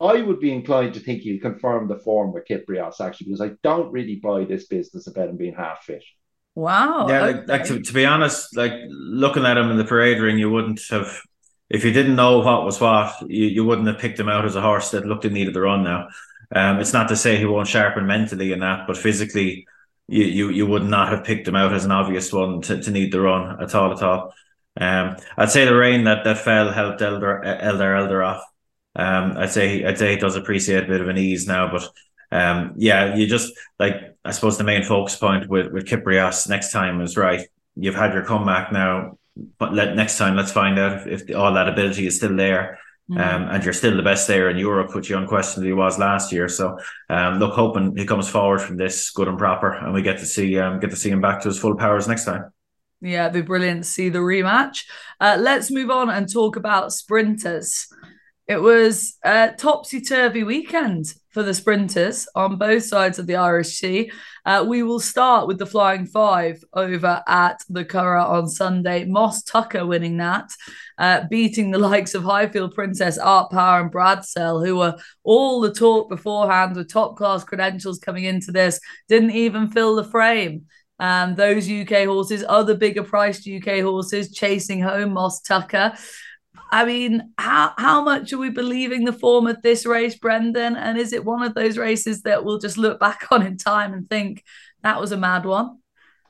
[0.00, 3.52] I would be inclined to think he'll confirm the form with Kyprios actually, because I
[3.62, 6.02] don't really buy this business about him being half fit.
[6.54, 7.08] Wow.
[7.08, 7.38] Yeah, okay.
[7.38, 10.50] like, like to, to be honest, like looking at him in the parade ring, you
[10.50, 11.18] wouldn't have
[11.72, 14.56] if you didn't know what was what, you, you wouldn't have picked him out as
[14.56, 16.08] a horse that looked in need of the run now.
[16.54, 19.66] Um, it's not to say he won't sharpen mentally in that, but physically,
[20.06, 22.90] you, you you would not have picked him out as an obvious one to, to
[22.90, 24.34] need the run at all at all.
[24.78, 28.42] Um, I'd say the rain that, that fell helped Eldar Eldar Eldar Eldaroff.
[28.94, 31.88] Um, I'd say I'd say he does appreciate a bit of an ease now, but
[32.30, 36.70] um, yeah, you just like I suppose the main focus point with with Kyprios next
[36.70, 37.48] time is right.
[37.76, 39.16] You've had your comeback now
[39.58, 42.78] but let next time let's find out if, if all that ability is still there.
[43.10, 43.20] Mm.
[43.20, 46.48] Um, and you're still the best there in Europe, which you unquestionably was last year.
[46.48, 46.78] So,
[47.10, 50.26] um, look, hoping he comes forward from this good and proper, and we get to
[50.26, 52.52] see um, get to see him back to his full powers next time.
[53.00, 54.84] Yeah, it'd be brilliant to see the rematch.
[55.20, 57.88] Uh, let's move on and talk about sprinters.
[58.46, 63.78] It was a topsy turvy weekend for the sprinters on both sides of the Irish
[63.78, 64.12] Sea.
[64.44, 69.04] Uh, we will start with the Flying Five over at the Curragh on Sunday.
[69.04, 70.50] Moss Tucker winning that,
[70.98, 75.72] uh, beating the likes of Highfield Princess, Art Power, and Bradsell, who were all the
[75.72, 80.66] talk beforehand with top class credentials coming into this, didn't even fill the frame.
[80.98, 85.94] Um, those UK horses, other bigger priced UK horses, chasing home Moss Tucker.
[86.72, 90.74] I mean, how how much are we believing the form of this race, Brendan?
[90.74, 93.92] And is it one of those races that we'll just look back on in time
[93.92, 94.42] and think
[94.82, 95.78] that was a mad one?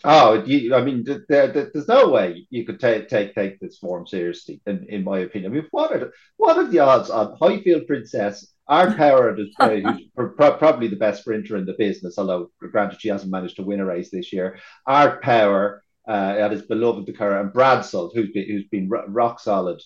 [0.04, 3.78] Oh, you, I mean, there, there, there's no way you could take take take this
[3.78, 5.52] form seriously, in, in my opinion.
[5.52, 8.48] I mean, what are the, what are the odds on Highfield Princess?
[8.66, 13.56] Art Power, who's probably the best sprinter in the business, although granted she hasn't managed
[13.56, 14.58] to win a race this year.
[14.88, 19.38] Art Power, uh, that is beloved the car, and Bradsell, who's been who's been rock
[19.38, 19.80] solid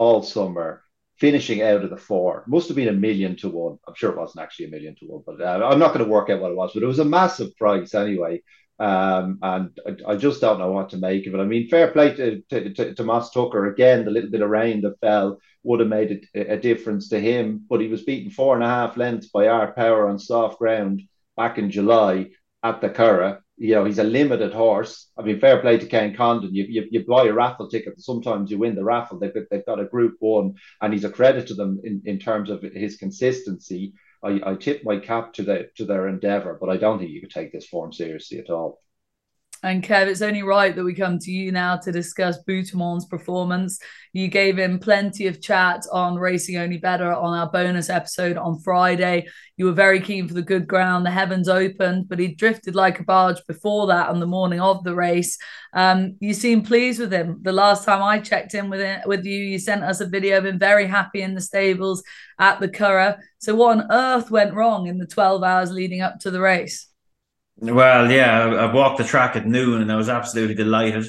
[0.00, 0.82] all summer,
[1.18, 2.42] finishing out of the four.
[2.46, 3.76] Must have been a million to one.
[3.86, 6.10] I'm sure it wasn't actually a million to one, but uh, I'm not going to
[6.10, 8.42] work out what it was, but it was a massive price anyway.
[8.78, 11.38] Um, and I, I, just don't know what to make of it.
[11.38, 13.66] I mean, fair play to, to, to, to Moss Tucker.
[13.66, 17.20] Again, the little bit of rain that fell would have made a, a difference to
[17.20, 20.58] him, but he was beaten four and a half lengths by Art Power on soft
[20.58, 21.02] ground
[21.36, 22.30] back in July
[22.62, 23.40] at the Curragh.
[23.60, 25.10] You know, he's a limited horse.
[25.18, 26.54] I mean, fair play to Ken Condon.
[26.54, 29.18] You, you, you buy a raffle ticket, sometimes you win the raffle.
[29.18, 32.48] They've, they've got a group one, and he's a credit to them in, in terms
[32.48, 33.92] of his consistency.
[34.24, 37.20] I, I tip my cap to the to their endeavour, but I don't think you
[37.20, 38.80] could take this form seriously at all.
[39.62, 43.78] And Kev, it's only right that we come to you now to discuss Boutemont's performance.
[44.14, 48.58] You gave him plenty of chat on Racing Only Bettor on our bonus episode on
[48.60, 49.28] Friday.
[49.58, 51.04] You were very keen for the good ground.
[51.04, 54.82] The heavens opened, but he drifted like a barge before that on the morning of
[54.82, 55.36] the race.
[55.74, 57.40] Um, you seemed pleased with him.
[57.42, 60.38] The last time I checked in with it, with you, you sent us a video
[60.38, 62.02] of him very happy in the stables
[62.38, 63.18] at the Curragh.
[63.38, 66.89] So what on earth went wrong in the 12 hours leading up to the race?
[67.60, 71.06] Well, yeah, I, walked the track at noon and I was absolutely delighted.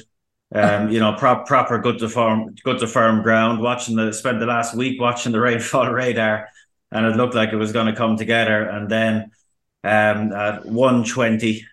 [0.54, 3.62] Um, you know, prop, proper good to firm, good to firm ground.
[3.62, 6.48] Watching the spent the last week watching the rainfall radar,
[6.90, 8.62] and it looked like it was going to come together.
[8.64, 9.30] And then
[9.82, 11.66] um, at one twenty,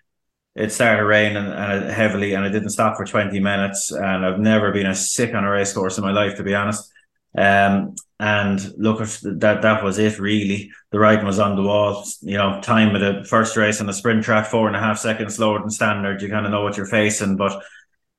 [0.54, 3.92] it started raining and heavily, and it didn't stop for twenty minutes.
[3.92, 6.54] And I've never been as sick on a race course in my life, to be
[6.54, 6.90] honest.
[7.36, 10.70] Um, and look, that that was it really.
[10.90, 12.04] The writing was on the wall.
[12.20, 14.98] You know, time of the first race on the sprint track, four and a half
[14.98, 16.20] seconds slower than standard.
[16.20, 17.62] You kind of know what you're facing, but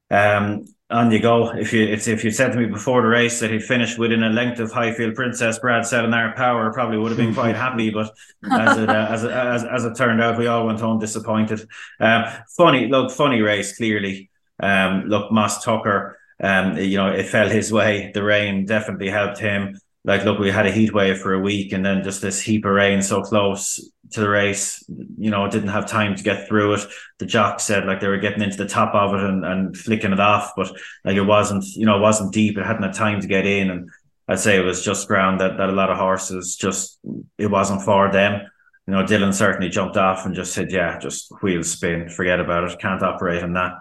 [0.09, 1.51] um, on you go.
[1.51, 4.23] If you it's if you said to me before the race that he'd finished within
[4.23, 7.91] a length of Highfield Princess, Brad Selinare Power probably would have been quite happy.
[7.91, 8.11] But
[8.51, 11.61] as it uh, as, it, as as it turned out, we all went home disappointed.
[11.99, 12.23] Um,
[12.57, 14.31] funny, look, funny race clearly.
[14.59, 16.17] Um, look, Moss Tucker.
[16.43, 18.09] Um, you know, it fell his way.
[18.15, 21.73] The rain definitely helped him like look we had a heat wave for a week
[21.73, 23.79] and then just this heap of rain so close
[24.11, 24.83] to the race
[25.17, 26.81] you know didn't have time to get through it.
[27.19, 30.11] The jock said like they were getting into the top of it and, and flicking
[30.11, 30.71] it off but
[31.05, 32.57] like it wasn't you know it wasn't deep.
[32.57, 33.69] It hadn't had time to get in.
[33.69, 33.89] And
[34.27, 36.99] I'd say it was just ground that, that a lot of horses just
[37.37, 38.41] it wasn't for them.
[38.87, 42.69] You know Dylan certainly jumped off and just said yeah just wheel spin forget about
[42.69, 43.73] it can't operate on that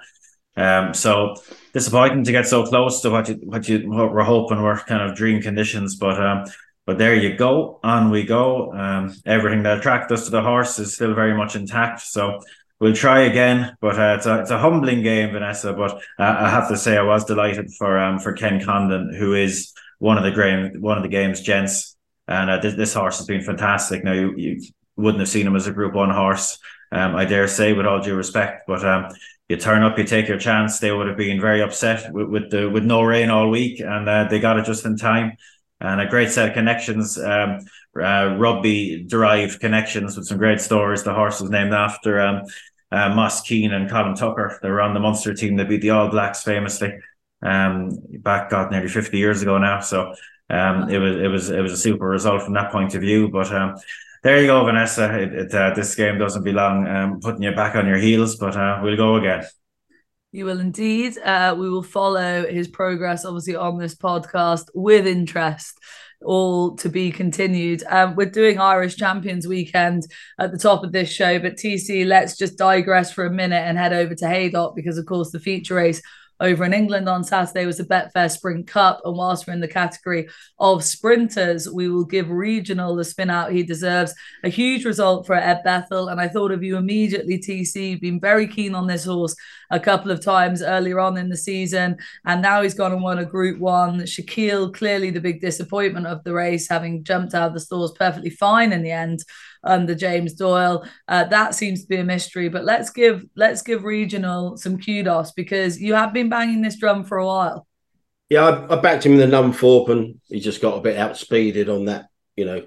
[0.60, 1.34] um, so
[1.72, 5.02] disappointing to get so close to what you what you what we're hoping were kind
[5.02, 6.44] of dream conditions, but um,
[6.86, 8.72] but there you go, on we go.
[8.72, 12.00] Um, everything that attracted us to the horse is still very much intact.
[12.00, 12.40] So
[12.80, 15.72] we'll try again, but uh, it's a it's a humbling game, Vanessa.
[15.72, 19.34] But uh, I have to say, I was delighted for um for Ken Condon, who
[19.34, 21.96] is one of the game one of the game's gents,
[22.26, 24.02] and uh, this, this horse has been fantastic.
[24.02, 24.60] Now you, you
[24.96, 26.58] wouldn't have seen him as a Group One horse,
[26.90, 29.12] um, I dare say, with all due respect, but um,
[29.50, 30.78] you turn up, you take your chance.
[30.78, 34.08] They would have been very upset with, with the with no rain all week, and
[34.08, 35.36] uh, they got it just in time.
[35.80, 37.58] And a great set of connections, um,
[38.00, 41.02] uh, rugby derived connections with some great stories.
[41.02, 42.42] The horse was named after um,
[42.92, 44.56] uh, Moss Keane and Colin Tucker.
[44.62, 46.92] They were on the Munster team that beat the All Blacks famously
[47.42, 49.80] um, back, got nearly fifty years ago now.
[49.80, 50.14] So
[50.48, 53.28] um, it was it was it was a super result from that point of view.
[53.28, 53.74] But um,
[54.22, 55.18] there you go, Vanessa.
[55.18, 58.56] It, it, uh, this game doesn't belong um, putting you back on your heels, but
[58.56, 59.44] uh, we'll go again.
[60.32, 61.18] You will indeed.
[61.18, 65.78] Uh, we will follow his progress, obviously, on this podcast with interest.
[66.22, 67.82] All to be continued.
[67.88, 70.02] Um, we're doing Irish Champions Weekend
[70.38, 73.78] at the top of this show, but TC, let's just digress for a minute and
[73.78, 76.02] head over to Haydock because, of course, the feature race
[76.40, 79.00] over in England on Saturday was the Betfair Sprint Cup.
[79.04, 83.52] And whilst we're in the category of sprinters, we will give Regional the spin out
[83.52, 84.14] he deserves.
[84.42, 86.10] A huge result for Ed Bethell.
[86.10, 87.90] And I thought of you immediately, TC.
[87.90, 89.36] You've been very keen on this horse
[89.70, 91.98] a couple of times earlier on in the season.
[92.24, 94.00] And now he's gone and won a Group One.
[94.00, 98.30] Shaquille, clearly the big disappointment of the race, having jumped out of the stalls perfectly
[98.30, 99.22] fine in the end
[99.62, 100.86] under James Doyle.
[101.08, 102.48] Uh, that seems to be a mystery.
[102.48, 107.04] But let's give let's give regional some kudos because you have been banging this drum
[107.04, 107.66] for a while.
[108.28, 111.68] Yeah, I, I backed him in the Nunthorpe, and he just got a bit outspeeded
[111.68, 112.64] on that, you know,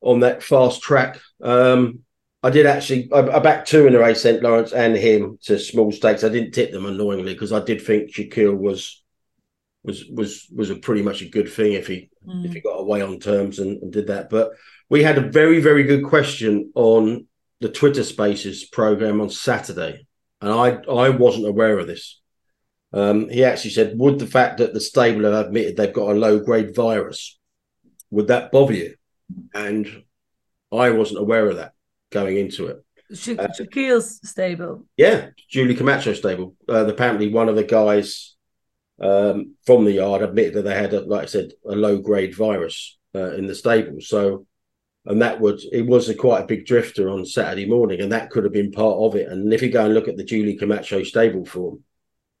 [0.00, 1.20] on that fast track.
[1.40, 2.00] Um,
[2.42, 3.08] I did actually.
[3.12, 6.24] I, I backed two in the race, St Lawrence and him to small stakes.
[6.24, 9.02] I didn't tip them annoyingly because I did think Shaquille was
[9.84, 12.44] was was was a pretty much a good thing if he mm.
[12.44, 14.30] if he got away on terms and, and did that.
[14.30, 14.50] But
[14.92, 17.26] we had a very, very good question on
[17.62, 20.06] the Twitter Spaces program on Saturday,
[20.42, 22.20] and I I wasn't aware of this.
[22.92, 26.20] Um, he actually said, "Would the fact that the stable have admitted they've got a
[26.26, 27.38] low grade virus
[28.10, 28.94] would that bother you?"
[29.54, 30.04] And
[30.70, 31.72] I wasn't aware of that
[32.10, 32.84] going into it.
[33.14, 34.84] Sha- uh, Shaquille's stable.
[34.98, 36.54] Yeah, Julie Camacho stable.
[36.68, 38.36] Uh, apparently, one of the guys
[39.00, 42.36] um, from the yard admitted that they had, a, like I said, a low grade
[42.36, 44.02] virus uh, in the stable.
[44.02, 44.46] So
[45.06, 48.30] and that would it was a quite a big drifter on Saturday morning, and that
[48.30, 49.28] could have been part of it.
[49.28, 51.82] And if you go and look at the Julie Camacho stable form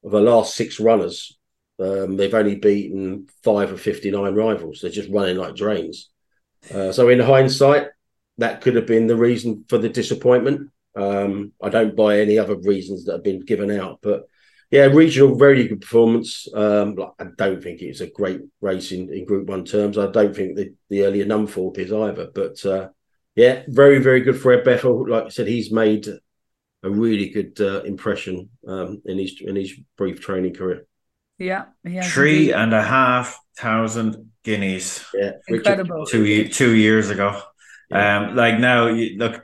[0.04, 1.38] of the last six runners,
[1.78, 4.80] um, they've only beaten five of fifty nine rivals.
[4.80, 6.10] They're just running like drains.
[6.72, 7.88] Uh, so in hindsight,
[8.38, 10.70] that could have been the reason for the disappointment.
[10.94, 14.28] Um, I don't buy any other reasons that have been given out, but
[14.72, 16.48] yeah, regional very good performance.
[16.54, 19.98] Um, I don't think it's a great race in, in Group One terms.
[19.98, 22.30] I don't think the, the earlier Nunthorpe is either.
[22.34, 22.88] But uh,
[23.36, 25.06] yeah, very very good for Ed Bethell.
[25.06, 26.08] Like I said, he's made
[26.82, 30.86] a really good uh, impression um, in his in his brief training career.
[31.38, 31.66] Yeah,
[32.04, 32.52] three indeed.
[32.54, 35.04] and a half thousand guineas.
[35.12, 36.06] Yeah, incredible.
[36.06, 37.42] Two two years ago.
[37.90, 38.20] Yeah.
[38.28, 39.42] Um, like now, you, look,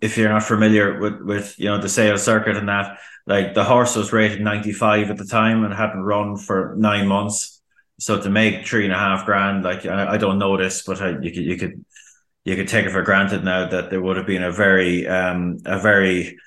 [0.00, 3.64] if you're not familiar with with you know the sales circuit and that like the
[3.64, 7.60] horse was rated 95 at the time and hadn't run for nine months.
[7.98, 11.02] So to make three and a half grand, like I, I don't know this, but
[11.02, 11.84] I, you could you could
[12.44, 15.58] you could take it for granted now that there would have been a very um
[15.66, 16.38] a very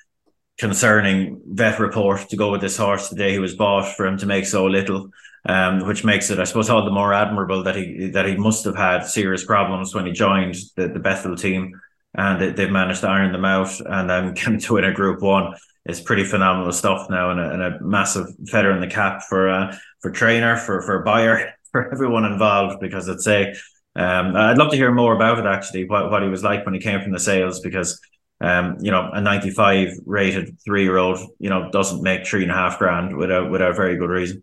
[0.58, 4.18] concerning vet report to go with this horse the day he was bought for him
[4.18, 5.10] to make so little.
[5.44, 8.64] Um, which makes it, I suppose, all the more admirable that he that he must
[8.64, 11.80] have had serious problems when he joined the, the Bethell team,
[12.14, 15.22] and they, they've managed to iron them out and then come to win a Group
[15.22, 15.54] One
[15.86, 19.48] is pretty phenomenal stuff now, and a, and a massive feather in the cap for
[19.48, 22.80] uh, for trainer, for for buyer, for everyone involved.
[22.80, 23.50] Because it's a,
[23.96, 26.74] um, I'd love to hear more about it actually, what what he was like when
[26.74, 28.00] he came from the sales, because.
[28.40, 32.50] Um, you know, a 95 rated three year old, you know, doesn't make three and
[32.50, 34.42] a half grand without without very good reason.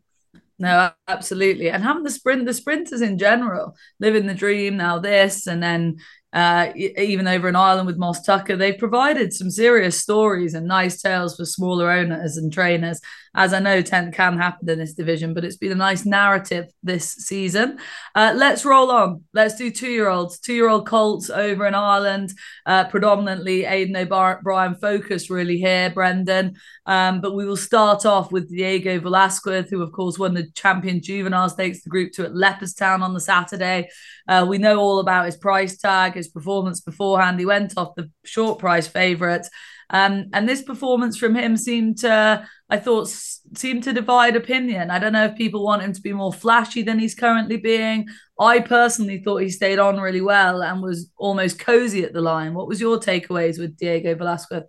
[0.58, 1.70] No, absolutely.
[1.70, 5.98] And having the sprint, the sprinters in general, living the dream now, this, and then
[6.32, 11.02] uh, even over in Ireland with Moss Tucker, they've provided some serious stories and nice
[11.02, 13.02] tales for smaller owners and trainers
[13.40, 17.10] as I know can happen in this division, but it's been a nice narrative this
[17.10, 17.80] season.
[18.14, 19.24] Uh, let's roll on.
[19.34, 22.34] Let's do two year olds, two year old Colts over in Ireland,
[22.66, 26.58] uh, predominantly Aidan O'Brien focused really here, Brendan.
[26.86, 31.02] Um, but we will start off with Diego Velazquez, who, of course, won the champion
[31.02, 33.88] juvenile stakes, the group two at Leopardstown on the Saturday.
[34.28, 37.40] Uh, we know all about his price tag, his performance beforehand.
[37.40, 39.48] He went off the short price favourite.
[39.92, 44.92] Um, and this performance from him seemed to, I thought, seemed to divide opinion.
[44.92, 48.08] I don't know if people want him to be more flashy than he's currently being.
[48.40, 52.54] I personally thought he stayed on really well and was almost cozy at the line.
[52.54, 54.64] What was your takeaways with Diego Velazquez?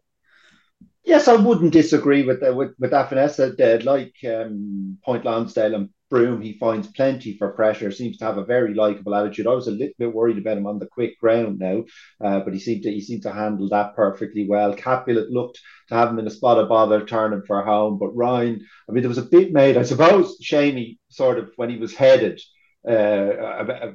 [1.04, 3.84] Yes, I wouldn't disagree with the, with, with that did.
[3.84, 8.44] Like um, Point Lonsdale and Broome, he finds plenty for pressure, seems to have a
[8.44, 9.46] very likable attitude.
[9.46, 11.84] I was a little bit worried about him on the quick ground now,
[12.20, 14.74] uh, but he seemed to he seemed to handle that perfectly well.
[14.74, 18.66] Capulet looked to have him in a spot of bother turning for home, but Ryan,
[18.88, 21.94] I mean, there was a bit made, I suppose, Seamie sort of when he was
[21.94, 22.40] headed
[22.88, 23.92] uh,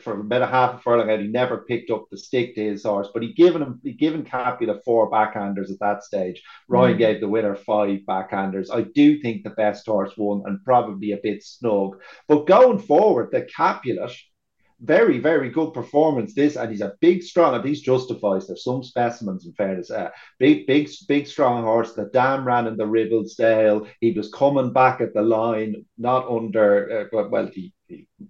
[0.00, 2.82] for about a half a furlong out, he never picked up the stick to his
[2.82, 6.42] horse, but he given him he given Capulet four backhanders at that stage.
[6.68, 6.98] Ryan mm.
[6.98, 8.68] gave the winner five backhanders.
[8.72, 12.00] I do think the best horse won and probably a bit snug.
[12.26, 14.10] But going forward, the Capulet,
[14.82, 16.34] very, very good performance.
[16.34, 17.54] This and he's a big, strong.
[17.54, 18.46] And these justifies.
[18.46, 19.90] There's some specimens in fairness.
[19.90, 21.92] Uh, big, big, big, strong horse.
[21.92, 23.88] The dam ran in the Ribblesdale.
[24.00, 27.10] He was coming back at the line, not under.
[27.12, 27.72] Uh, well, he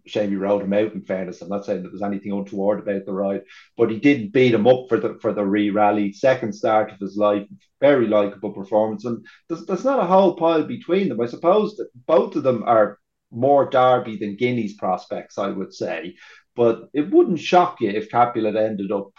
[0.08, 0.92] Seamie rode him out.
[0.94, 3.42] In fairness, I'm not saying that there's anything untoward about the ride,
[3.76, 6.12] but he did beat him up for the for the re rally.
[6.12, 7.46] Second start of his life,
[7.80, 11.20] very likable performance, and there's, there's not a whole pile between them.
[11.20, 12.98] I suppose that both of them are
[13.30, 16.16] more Derby than Guineas prospects, I would say.
[16.56, 19.10] But it wouldn't shock you if Capulet ended up.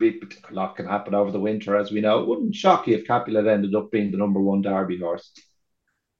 [0.00, 0.12] A
[0.50, 2.20] lot can happen over the winter, as we know.
[2.20, 5.32] It wouldn't shock you if Capulet ended up being the number one Derby horse.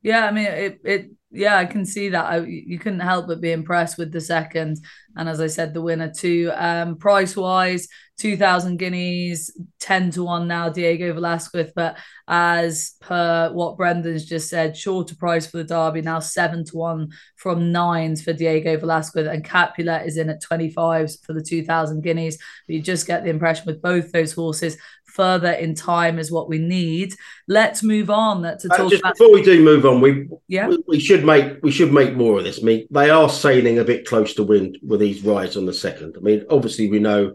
[0.02, 2.24] Yeah, I mean, it it yeah, I can see that.
[2.24, 4.78] I, you couldn't help but be impressed with the second,
[5.16, 6.50] and as I said, the winner too.
[6.54, 11.72] Um, price wise, two thousand guineas, ten to one now, Diego Velazquez.
[11.74, 16.76] But as per what Brendan's just said, shorter price for the Derby now seven to
[16.76, 21.42] one from nines for Diego Velazquez, and Capulet is in at twenty fives for the
[21.42, 22.38] two thousand guineas.
[22.66, 24.78] But you just get the impression with both those horses
[25.18, 27.12] further in time is what we need.
[27.48, 28.42] Let's move on.
[28.42, 31.00] To uh, talk uh, just about- before we do move on, we yeah we, we,
[31.00, 32.60] should make we should make more of this.
[32.60, 35.74] I mean, they are sailing a bit close to wind with these rides on the
[35.74, 36.14] second.
[36.16, 37.34] I mean, obviously we know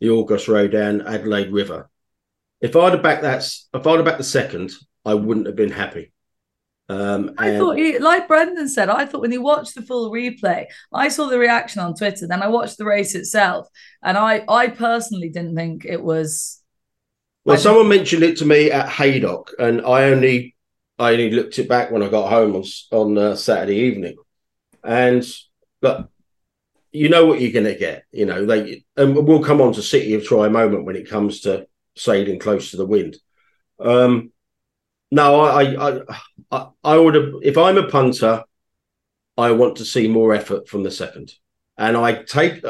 [0.00, 1.90] the Auguste Rodin and Adelaide River.
[2.60, 3.42] If I'd have backed that,
[3.74, 4.72] if I'd have backed the second,
[5.04, 6.12] I wouldn't have been happy.
[6.88, 10.66] Um, I thought, he, like Brendan said, I thought when he watched the full replay,
[10.92, 12.28] I saw the reaction on Twitter.
[12.28, 13.66] Then I watched the race itself,
[14.02, 16.62] and I, I personally didn't think it was
[17.46, 20.56] well, someone mentioned it to me at Haydock, and I only
[20.98, 24.16] I only looked it back when I got home on on uh, Saturday evening,
[24.82, 25.24] and
[25.80, 26.08] but
[26.90, 28.04] you know what you're going to get.
[28.10, 31.42] You know they, and we'll come on to City of Troy moment when it comes
[31.42, 33.16] to sailing close to the wind.
[33.78, 34.32] Um,
[35.12, 36.00] no, I, I,
[36.50, 37.32] I, I would have.
[37.42, 38.42] If I'm a punter,
[39.38, 41.32] I want to see more effort from the second.
[41.78, 42.64] And I take,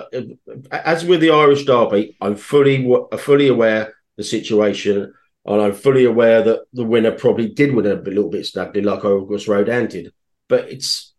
[0.71, 5.13] as with the Irish Derby, I'm fully fully aware the situation,
[5.45, 9.05] and I'm fully aware that the winner probably did win a little bit snugly, like
[9.05, 10.13] Auguste Rodin did.
[10.49, 11.15] But it's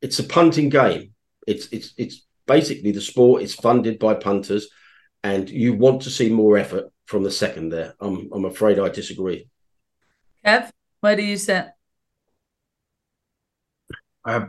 [0.00, 1.14] it's a punting game.
[1.46, 4.68] It's it's it's basically the sport is funded by punters,
[5.22, 7.94] and you want to see more effort from the second there.
[8.00, 9.48] I'm I'm afraid I disagree.
[10.44, 10.70] Kev,
[11.00, 11.66] where do you sit?
[14.24, 14.46] Uh,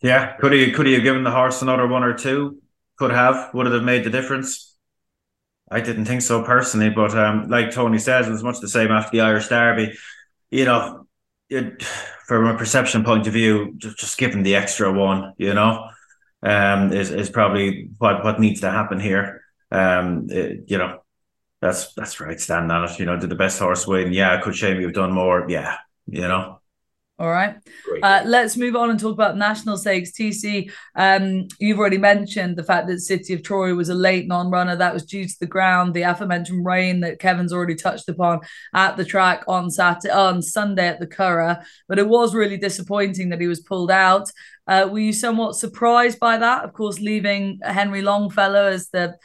[0.00, 2.60] yeah, could he could he have given the horse another one or two?
[2.98, 3.52] Could have.
[3.54, 4.73] Would it have made the difference?
[5.74, 8.92] I didn't think so personally, but um, like Tony says, it was much the same
[8.92, 9.92] after the Irish Derby.
[10.50, 11.06] You know,
[11.50, 15.88] it, from a perception point of view, just, just giving the extra one, you know,
[16.44, 19.42] um, is is probably what what needs to happen here.
[19.72, 21.00] Um, it, you know,
[21.60, 22.40] that's that's right.
[22.40, 22.98] Stand on it.
[23.00, 24.12] You know, did the best horse win?
[24.12, 24.40] Yeah.
[24.40, 25.46] Could shame have done more?
[25.48, 25.76] Yeah.
[26.06, 26.60] You know.
[27.16, 27.54] All right.
[28.02, 30.10] Uh, let's move on and talk about national stakes.
[30.10, 34.74] TC, um, you've already mentioned the fact that City of Troy was a late non-runner.
[34.74, 38.40] That was due to the ground, the aforementioned rain that Kevin's already touched upon
[38.74, 41.64] at the track on Saturday, on Sunday at the Curragh.
[41.86, 44.28] But it was really disappointing that he was pulled out.
[44.66, 46.64] Uh, were you somewhat surprised by that?
[46.64, 49.16] Of course, leaving Henry Longfellow as the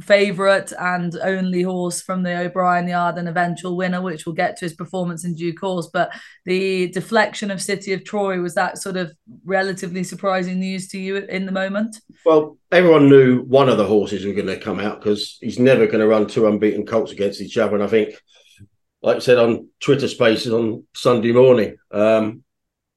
[0.00, 4.64] favourite and only horse from the O'Brien Yard and eventual winner, which we'll get to
[4.66, 5.88] his performance in due course.
[5.90, 6.10] But
[6.44, 9.12] the deflection of City of Troy was that sort of
[9.44, 11.96] relatively surprising news to you in the moment?
[12.24, 15.86] Well, everyone knew one of the horses was going to come out because he's never
[15.86, 17.74] going to run two unbeaten colts against each other.
[17.74, 18.14] And I think,
[19.02, 22.42] like I said on Twitter Spaces on Sunday morning, um,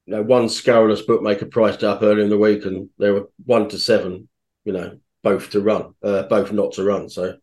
[0.04, 3.68] you know, one scurrilous bookmaker priced up early in the week, and they were one
[3.68, 4.28] to seven.
[4.64, 7.08] You know, both to run, uh, both not to run.
[7.08, 7.36] So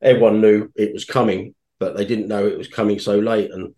[0.00, 3.50] everyone knew it was coming, but they didn't know it was coming so late.
[3.50, 3.74] And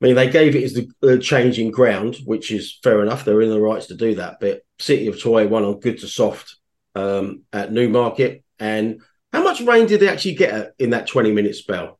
[0.00, 3.24] I mean, they gave it as the uh, changing ground, which is fair enough.
[3.24, 4.38] They're in the rights to do that.
[4.40, 6.56] But City of Troy won on good to soft
[6.94, 8.44] um, at Newmarket.
[8.58, 9.00] And
[9.32, 11.98] how much rain did they actually get in that 20 minute spell?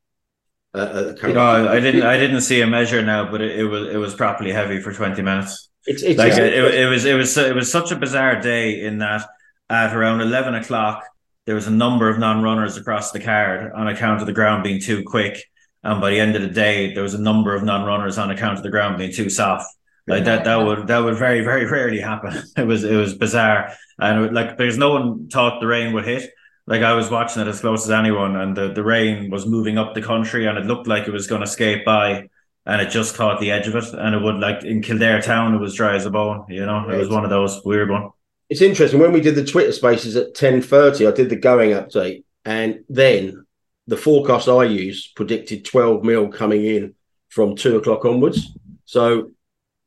[0.74, 2.02] Uh, no, I didn't.
[2.02, 4.92] I didn't see a measure now, but it, it was it was properly heavy for
[4.92, 5.70] twenty minutes.
[5.86, 8.82] It's, it's like it, it, it was it was it was such a bizarre day
[8.82, 9.26] in that
[9.70, 11.04] at around 11 o'clock,
[11.46, 14.80] there was a number of non-runners across the card on account of the ground being
[14.80, 15.42] too quick.
[15.82, 18.58] And by the end of the day, there was a number of non-runners on account
[18.58, 19.66] of the ground being too soft.
[20.06, 22.42] Like that, that would that would very very rarely happen.
[22.56, 26.06] It was it was bizarre, and it, like because no one thought the rain would
[26.06, 26.30] hit.
[26.66, 29.76] Like I was watching it as close as anyone, and the, the rain was moving
[29.76, 32.28] up the country, and it looked like it was going to skate by,
[32.64, 35.54] and it just caught the edge of it, and it would like in Kildare town,
[35.54, 36.46] it was dry as a bone.
[36.48, 38.10] You know, it was one of those weird one
[38.48, 41.06] it's interesting when we did the Twitter Spaces at ten thirty.
[41.06, 43.44] I did the going update, and then
[43.86, 46.94] the forecast I used predicted twelve mil coming in
[47.28, 48.56] from two o'clock onwards.
[48.84, 49.32] So,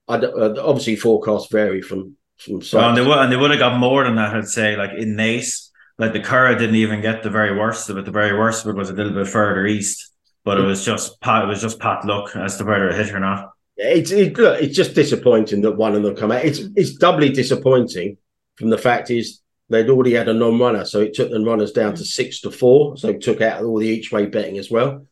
[0.07, 2.61] I uh, obviously forecasts vary from from.
[2.73, 4.35] Well, and they would and they would have got more than that.
[4.35, 5.69] I'd say, like in Naas.
[5.97, 8.05] like the Curragh didn't even get the very worst of it.
[8.05, 10.11] The very worst of it was a little bit further east,
[10.43, 11.45] but it was just pat.
[11.45, 13.49] It was just pat luck as to whether it hit or not.
[13.77, 16.45] It's it, look, it's just disappointing that one of them come out.
[16.45, 18.17] It's it's doubly disappointing
[18.61, 21.95] from the fact is they'd already had a non-runner, so it took the runners down
[21.95, 22.95] to six to four.
[22.95, 25.05] So it took out all the each way betting as well.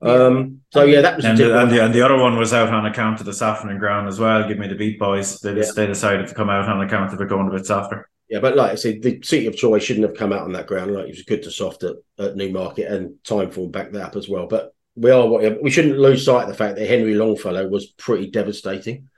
[0.00, 2.74] Um, so yeah, that was and, the, and, the, and the other one was out
[2.74, 4.48] on account of the softening ground as well.
[4.48, 5.38] Give me the beat boys.
[5.38, 5.70] They yeah.
[5.76, 8.08] they decided to come out on account of it going a bit softer.
[8.28, 10.66] Yeah, but like I said, the City of Troy shouldn't have come out on that
[10.66, 10.92] ground.
[10.92, 14.16] Like it was good to soft at, at Newmarket and time Timeform back that up
[14.16, 14.46] as well.
[14.46, 15.26] But we are
[15.62, 19.08] we shouldn't lose sight of the fact that Henry Longfellow was pretty devastating.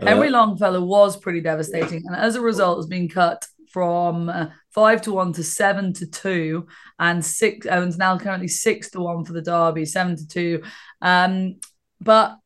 [0.00, 4.46] Henry uh, Longfellow was pretty devastating, and as a result, has been cut from uh,
[4.70, 6.66] five to one to seven to two,
[6.98, 7.66] and six.
[7.66, 10.62] And now currently six to one for the Derby, seven to two.
[11.02, 11.56] Um,
[12.00, 12.36] but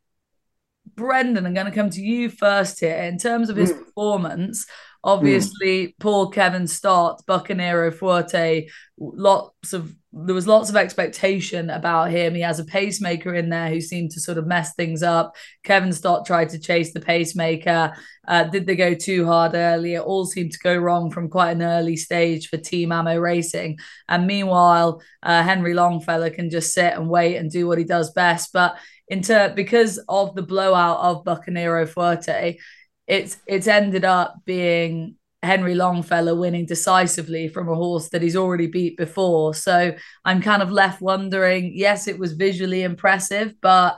[0.94, 3.78] Brendan, I'm going to come to you first here in terms of his mm.
[3.78, 4.66] performance.
[5.05, 5.94] Obviously, mm.
[6.00, 12.34] Paul Kevin Stott, Bucanero Fuerte, lots of there was lots of expectation about him.
[12.34, 15.34] He has a pacemaker in there who seemed to sort of mess things up.
[15.64, 17.94] Kevin Stott tried to chase the pacemaker.
[18.28, 19.94] Uh, did they go too hard early?
[19.94, 23.78] It all seemed to go wrong from quite an early stage for Team Amo Racing.
[24.06, 28.12] And meanwhile, uh, Henry Longfellow can just sit and wait and do what he does
[28.12, 28.52] best.
[28.52, 28.76] But
[29.08, 32.58] into because of the blowout of Bucanero Fuerte,
[33.06, 38.68] it's it's ended up being Henry Longfellow winning decisively from a horse that he's already
[38.68, 39.55] beat before.
[39.55, 41.72] So I'm kind of left wondering.
[41.74, 43.97] Yes, it was visually impressive, but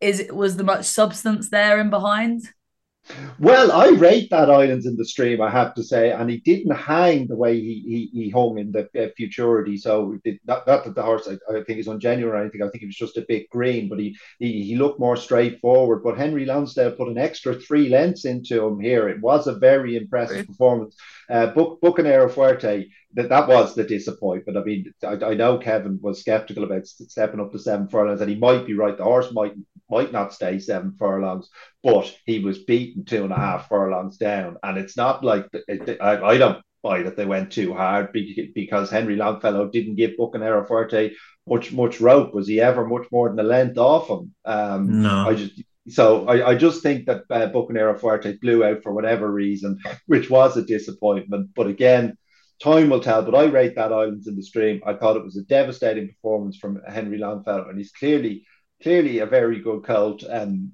[0.00, 2.42] is it was there much substance there in behind?
[3.38, 6.74] Well, I rate that Islands in the Stream, I have to say, and he didn't
[6.74, 9.76] hang the way he he, he hung in the uh, Futurity.
[9.76, 12.62] So did, not, not that the horse, I, I, think, is ungenuine or anything.
[12.62, 16.02] I think he was just a bit green, but he, he he looked more straightforward.
[16.02, 19.08] But Henry Lonsdale put an extra three lengths into him here.
[19.08, 20.46] It was a very impressive right.
[20.46, 20.96] performance.
[21.30, 24.58] Uh, Buc- Bucanero Fuerte that that was the disappointment.
[24.58, 28.30] I mean, I, I know Kevin was skeptical about stepping up to seven furlongs, and
[28.30, 28.96] he might be right.
[28.96, 29.54] The horse might
[29.90, 31.48] might not stay seven furlongs,
[31.82, 35.98] but he was beaten two and a half furlongs down, and it's not like it,
[36.00, 38.12] I, I don't buy that they went too hard
[38.54, 41.12] because Henry Longfellow didn't give Bucanero Fuerte
[41.46, 42.34] much much rope.
[42.34, 44.34] Was he ever much more than a length off him?
[44.44, 48.82] Um, no, I just so I, I just think that uh, Bucanero Fuerte blew out
[48.82, 51.50] for whatever reason, which was a disappointment.
[51.54, 52.16] But again,
[52.62, 53.22] time will tell.
[53.22, 54.80] But I rate that Islands in the Stream.
[54.86, 58.46] I thought it was a devastating performance from Henry Longfellow, and he's clearly
[58.82, 60.22] clearly a very good colt.
[60.22, 60.72] And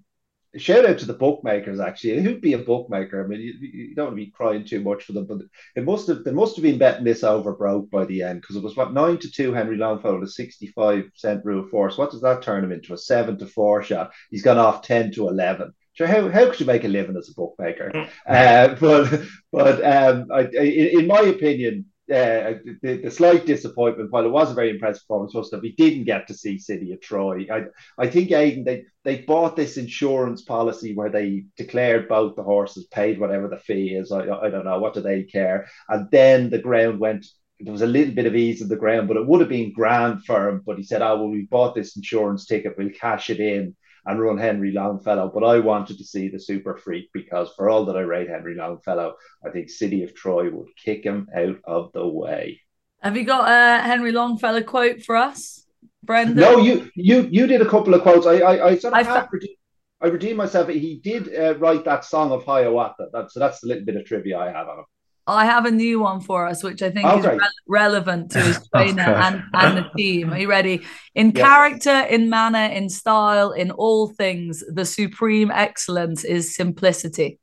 [0.57, 2.22] shout out to the bookmakers actually.
[2.22, 3.24] Who'd be a bookmaker?
[3.24, 5.38] I mean, you, you, don't want to be crying too much for them, but
[5.76, 8.57] it must have they must have been betting this over broke by the end because
[8.57, 11.96] it was what nine to two Henry Longfellow to sixty five cent rule force.
[11.96, 12.94] What does that turn him into?
[12.94, 14.12] A seven to four shot.
[14.30, 15.72] He's gone off ten to eleven.
[15.92, 17.90] Sure, how, how could you make a living as a bookmaker?
[17.94, 18.09] Mm.
[18.26, 19.22] Uh, but
[19.53, 24.50] but um, I, in, in my opinion, uh, the, the, slight disappointment, while it was
[24.50, 27.46] a very impressive performance, was that we didn't get to see City of Troy.
[27.50, 27.64] I,
[27.98, 32.86] I think Aidan they they bought this insurance policy where they declared both the horses,
[32.88, 34.11] paid whatever the fee is.
[34.11, 37.26] I, I don't know what do they care, and then the ground went.
[37.61, 39.72] There was a little bit of ease in the ground, but it would have been
[39.72, 40.62] grand for him.
[40.66, 42.74] But he said, "Oh well, we bought this insurance ticket.
[42.76, 43.76] We'll cash it in."
[44.07, 45.30] And run Henry Longfellow.
[45.32, 48.55] But I wanted to see the super freak because for all that I rate Henry
[48.55, 52.61] Longfellow, I think City of Troy would kick him out of the way.
[53.03, 55.66] Have you got a Henry Longfellow quote for us,
[56.03, 56.36] Brendan?
[56.36, 58.26] No, you you you did a couple of quotes.
[58.26, 59.57] I I, I sort of I, fa- redeemed,
[60.03, 60.68] I redeemed myself.
[60.68, 63.09] He did uh, write that song of Hiawatha.
[63.12, 64.84] That, so that's a little bit of trivia I have on him.
[65.26, 68.40] I have a new one for us, which I think oh, is re- relevant to
[68.40, 69.12] his oh, trainer okay.
[69.12, 70.32] and, and the team.
[70.32, 70.82] Are you ready?
[71.14, 71.44] In yes.
[71.44, 77.38] character, in manner, in style, in all things, the supreme excellence is simplicity.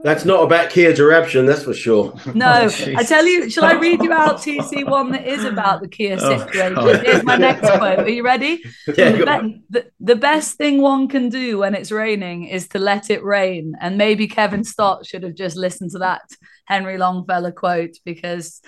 [0.00, 2.14] That's not about Kia Joorabchian, that's for sure.
[2.32, 5.80] No, oh, I tell you, shall I read you out TC one that is about
[5.80, 6.78] the Kia oh, situation?
[6.78, 7.98] Oh, Here's my next quote.
[7.98, 8.62] Are you ready?
[8.86, 12.78] Yeah, the, be- the, the, best thing one can do when it's raining is to
[12.78, 13.74] let it rain.
[13.80, 16.22] And maybe Kevin Stott should have just listened to that
[16.64, 18.60] Henry Longfellow quote because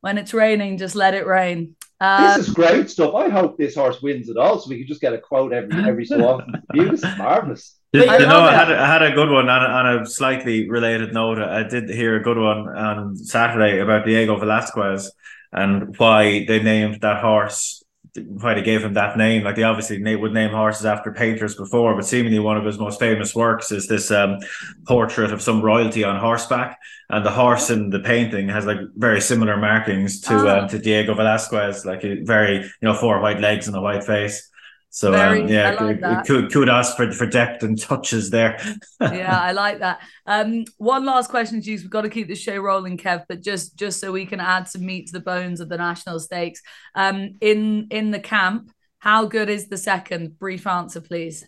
[0.00, 1.76] when it's raining, just let it rain.
[2.00, 3.14] Um, this is great stuff.
[3.14, 5.82] I hope this horse wins it all, so we can just get a quote every
[5.82, 6.62] every so often.
[6.74, 7.14] This is
[7.94, 8.28] marvelous.
[8.28, 11.38] I, I had, I had a good one on, on a slightly related note.
[11.38, 15.12] I did hear a good one on Saturday about Diego Velazquez
[15.52, 17.84] and why they named that horse
[18.16, 19.42] why they gave him that name.
[19.42, 23.00] Like they obviously would name horses after painters before, but seemingly one of his most
[23.00, 24.38] famous works is this um,
[24.86, 26.78] portrait of some royalty on horseback,
[27.10, 30.46] and the horse in the painting has like very similar markings to oh.
[30.46, 34.50] uh, to Diego Velazquez, like very you know four white legs and a white face.
[34.94, 38.60] So Very, um, yeah, like kudos for for depth and touches there.
[39.00, 40.00] yeah, I like that.
[40.24, 41.82] Um, one last question, Juice.
[41.82, 44.68] We've got to keep the show rolling, Kev, but just just so we can add
[44.68, 46.62] some meat to the bones of the national stakes.
[46.94, 48.70] Um, in in the camp,
[49.00, 50.38] how good is the second?
[50.38, 51.44] Brief answer, please.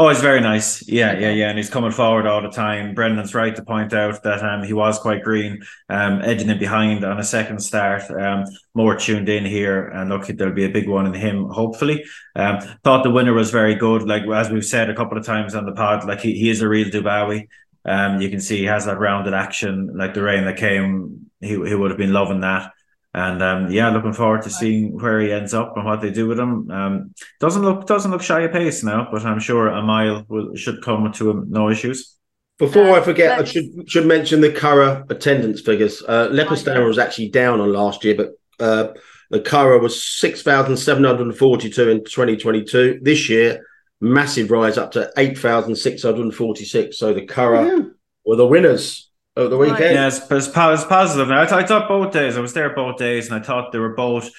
[0.00, 0.88] Oh, he's very nice.
[0.88, 1.48] Yeah, yeah, yeah.
[1.48, 2.94] And he's coming forward all the time.
[2.94, 7.04] Brendan's right to point out that um, he was quite green, um, edging it behind
[7.04, 8.08] on a second start.
[8.08, 8.44] Um,
[8.74, 9.88] more tuned in here.
[9.88, 12.04] And look, there'll be a big one in him, hopefully.
[12.36, 14.04] Um, thought the winner was very good.
[14.04, 16.62] Like, as we've said a couple of times on the pod, like he, he is
[16.62, 17.48] a real Dubawi.
[17.84, 21.28] Um, you can see he has that rounded action, like the rain that came.
[21.40, 22.70] He, he would have been loving that.
[23.14, 26.28] And um, yeah, looking forward to seeing where he ends up and what they do
[26.28, 26.70] with him.
[26.70, 30.54] Um, doesn't look doesn't look shy of pace now, but I'm sure a mile will,
[30.54, 32.16] should come to him no issues.
[32.58, 36.02] Before I forget, I should should mention the Curragh attendance figures.
[36.06, 38.92] Uh, Leopardstown was actually down on last year, but uh,
[39.30, 43.00] the Curragh was six thousand seven hundred and forty-two in twenty twenty-two.
[43.00, 43.64] This year,
[44.00, 46.98] massive rise up to eight thousand six hundred and forty-six.
[46.98, 47.92] So the Curragh
[48.26, 49.07] were the winners
[49.38, 49.94] of the weekend.
[49.94, 51.30] Yes, but it's, it's positive.
[51.30, 52.36] I, I thought both days.
[52.36, 54.30] I was there both days, and I thought they were both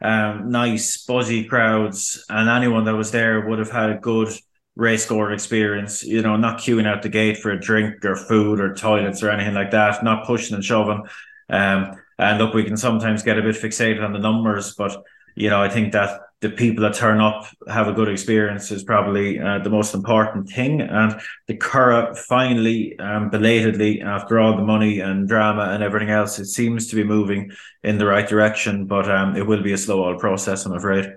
[0.00, 4.28] um, nice, buzzy crowds, and anyone that was there would have had a good
[4.74, 6.02] race score experience.
[6.02, 9.30] You know, not queuing out the gate for a drink or food or toilets or
[9.30, 10.02] anything like that.
[10.02, 11.02] Not pushing and shoving.
[11.48, 15.04] Um, and look, we can sometimes get a bit fixated on the numbers, but
[15.34, 18.84] you know, I think that the people that turn up have a good experience is
[18.84, 20.82] probably uh, the most important thing.
[20.82, 26.38] And the Curragh finally, um, belatedly, after all the money and drama and everything else,
[26.38, 27.50] it seems to be moving
[27.82, 28.86] in the right direction.
[28.86, 31.10] But um, it will be a slow old process, I'm afraid.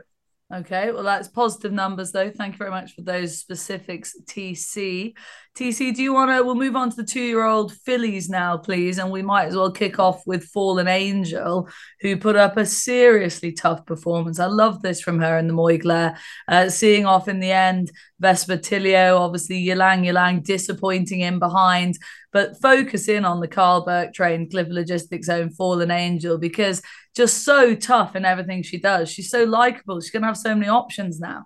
[0.52, 2.32] Okay, well, that's positive numbers, though.
[2.32, 5.14] Thank you very much for those specifics, TC.
[5.56, 6.44] TC, do you want to?
[6.44, 8.98] We'll move on to the two year old fillies now, please.
[8.98, 11.68] And we might as well kick off with Fallen Angel,
[12.02, 14.40] who put up a seriously tough performance.
[14.40, 16.18] I love this from her in the Moyglare.
[16.48, 17.92] Uh, seeing off in the end,
[18.22, 21.98] Vespertilio, obviously, Ylang Ylang disappointing in behind
[22.32, 26.82] but focus in on the Karl Burke train Clipper Logistics own Fallen Angel because
[27.16, 29.10] just so tough in everything she does.
[29.10, 30.00] She's so likable.
[30.00, 31.46] She's going to have so many options now.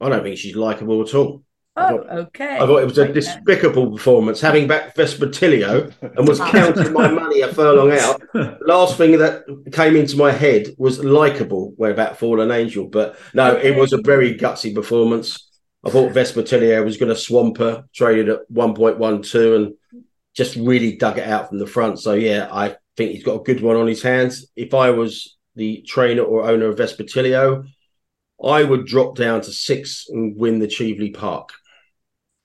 [0.00, 1.44] I don't think she's likable at all.
[1.80, 2.56] Oh, I thought, okay.
[2.56, 4.40] I thought it was a despicable performance.
[4.40, 6.50] Having back Vespertilio and was ah.
[6.50, 8.22] counting my money a furlong out.
[8.66, 12.86] Last thing that came into my head was likable, where about Fallen Angel.
[12.86, 13.68] But no, okay.
[13.68, 15.48] it was a very gutsy performance.
[15.84, 19.74] I thought Vespertilio was going to swamp her, traded at 1.12 and
[20.34, 21.98] just really dug it out from the front.
[21.98, 24.46] So, yeah, I think he's got a good one on his hands.
[24.56, 27.66] If I was the trainer or owner of Vespertilio,
[28.42, 31.50] I would drop down to six and win the Cheveley Park.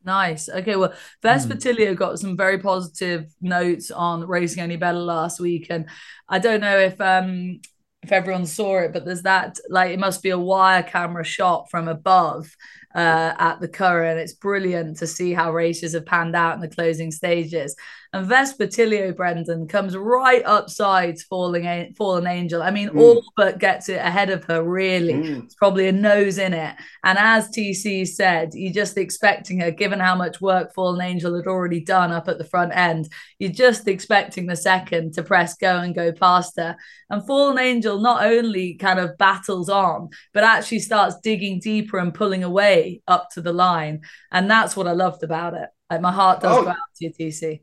[0.06, 0.50] Nice.
[0.50, 0.76] Okay.
[0.76, 0.94] Well,
[1.24, 1.98] Vespertilio mm.
[1.98, 5.88] got some very positive notes on Racing Only Bettor last week, and
[6.30, 7.60] I don't know if um
[8.04, 11.72] if everyone saw it, but there's that like it must be a wire camera shot
[11.72, 12.56] from above
[12.94, 14.18] uh, at the Curragh.
[14.18, 17.76] It's brilliant to see how races have panned out in the closing stages.
[18.16, 22.64] And Vespertilio Brendan comes right upside falling fallen angel.
[22.64, 23.02] I mean, mm.
[23.02, 25.16] all but gets it ahead of her, really.
[25.16, 25.44] Mm.
[25.44, 26.78] It's probably a nose in it.
[27.04, 31.46] And as TC said, you're just expecting her, given how much work Fallen Angel had
[31.46, 35.80] already done up at the front end, you're just expecting the second to press go
[35.80, 36.78] and go past her.
[37.10, 42.14] And Fallen Angel not only kind of battles on, but actually starts digging deeper and
[42.14, 44.04] pulling away up to the line.
[44.32, 45.68] And that's what I loved about it.
[45.90, 46.64] Like my heart does oh.
[46.64, 47.60] go out to you, TC.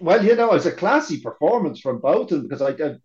[0.00, 2.96] Well, you know, it was a classy performance from both of them because I, I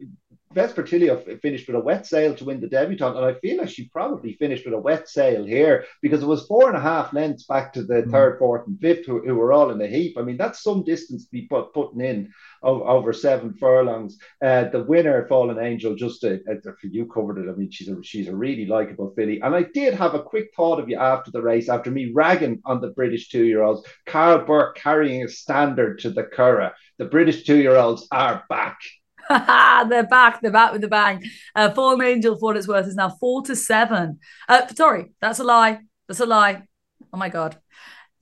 [0.53, 3.87] Vespertilio finished with a wet sail to win the debutante, and I feel like she
[3.89, 7.43] probably finished with a wet sail here because it was four and a half lengths
[7.43, 8.11] back to the mm.
[8.11, 10.17] third, fourth, and fifth who, who, were all in a heap.
[10.17, 12.33] I mean, that's some distance to be put, putting in
[12.63, 14.17] over, seven furlongs.
[14.43, 17.49] Uh, the winner, Fallen Angel, just uh, uh you covered it.
[17.49, 20.49] I mean, she's a she's a really likable filly, and I did have a quick
[20.55, 23.87] thought of you after the race, after me ragging on the British two year olds.
[24.05, 26.73] Karl Burke carrying a standard to the Curragh.
[26.97, 28.77] The British two year olds are back.
[29.89, 30.41] they're back.
[30.41, 31.23] They're back with the bang.
[31.55, 34.19] Uh, Fallen Angel, for what it's worth, is now four to seven.
[34.47, 35.79] Uh, sorry, that's a lie.
[36.07, 36.63] That's a lie.
[37.13, 37.57] Oh my god.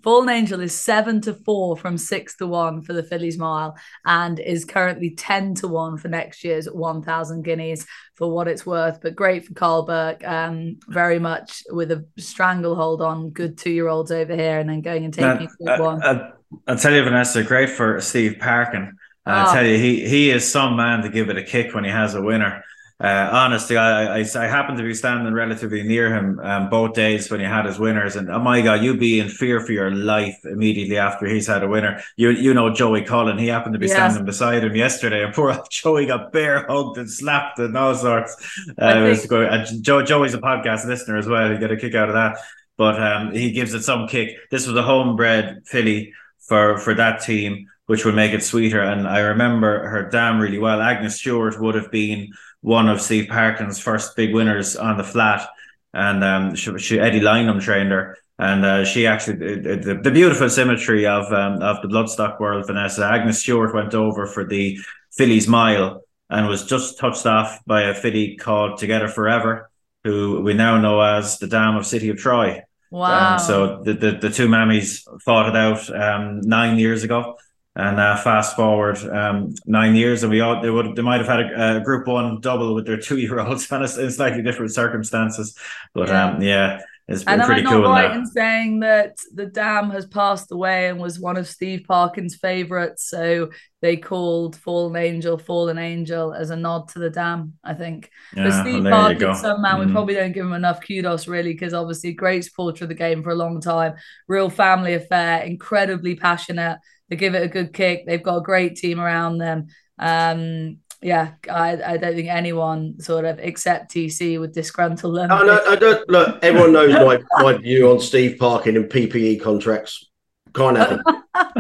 [0.08, 4.40] Fallen Angel is seven to four from six to one for the Fillies Mile and
[4.40, 7.86] is currently 10 to one for next year's 1,000 guineas
[8.16, 9.02] for what it's worth.
[9.02, 13.90] But great for Karl Burke, um, very much with a stranglehold on good two year
[13.90, 16.02] olds over here and then going and taking uh, one.
[16.02, 16.32] Uh,
[16.70, 18.98] I'll tell you, Vanessa, great for Steve Parkin
[19.28, 19.54] I oh.
[19.54, 22.16] tell you, he he is some man to give it a kick when he has
[22.16, 22.64] a winner.
[23.00, 27.30] Uh, honestly, I, I, I happened to be standing relatively near him um, both days
[27.30, 29.92] when he had his winners, and oh my god, you'd be in fear for your
[29.92, 32.02] life immediately after he's had a winner.
[32.16, 33.96] You you know Joey Cullen, he happened to be yes.
[33.96, 38.36] standing beside him yesterday, and poor Joey got bear hugged and slapped and all sorts.
[38.80, 39.48] Uh, was good.
[39.48, 41.52] And Joe, Joey's a podcast listener as well.
[41.52, 42.40] He got a kick out of that,
[42.78, 44.36] but um, he gives it some kick.
[44.50, 48.82] This was a homebred filly for for that team which would make it sweeter.
[48.82, 50.82] And I remember her dam really well.
[50.82, 52.34] Agnes Stewart would have been
[52.68, 55.48] one of Steve Parkin's first big winners on the flat,
[55.94, 58.18] and um, she, she Eddie Lynam trained her.
[58.40, 63.04] And uh, she actually the, the, beautiful symmetry of um, of the bloodstock world, Vanessa
[63.04, 64.78] Agnes Stewart went over for the
[65.18, 69.72] Fillies Mile and was just touched off by a filly called Together Forever,
[70.04, 72.62] who we now know as the Dam of City of Troy.
[72.92, 73.34] Wow!
[73.34, 77.38] Um, so the, the the two mammies fought it out um, nine years ago
[77.78, 81.28] and uh, fast forward um, nine years, and we all they would they might have
[81.28, 84.74] had a, a Group One double with their two year olds and in slightly different
[84.74, 85.56] circumstances.
[85.94, 87.90] But yeah, um, yeah it's been and pretty am I not cool.
[87.90, 92.36] right in saying that the dam has passed away and was one of Steve Parkin's
[92.36, 93.50] favourites, so
[93.82, 97.54] they called Fallen Angel Fallen Angel as a nod to the dam.
[97.64, 98.10] I think.
[98.36, 99.86] Yeah, but Steve well, Parkin, some man, mm.
[99.86, 103.22] we probably don't give him enough kudos really because obviously great supporter of the game
[103.22, 103.94] for a long time,
[104.28, 106.80] real family affair, incredibly passionate
[107.10, 108.06] they give it a good kick.
[108.06, 109.68] They've got a great team around them.
[110.00, 115.30] Um, yeah, I, I don't think anyone sort of except TC would disgruntle them.
[115.30, 116.10] No, no, I don't.
[116.10, 120.06] Look, everyone knows my, my view on Steve Parkin and PPE contracts.
[120.54, 121.04] Can't have him.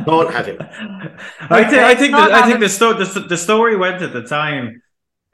[0.05, 0.57] Can't have him.
[1.49, 1.83] I think.
[1.83, 2.11] I think.
[2.13, 4.81] The, I think the, sto- the the story went at the time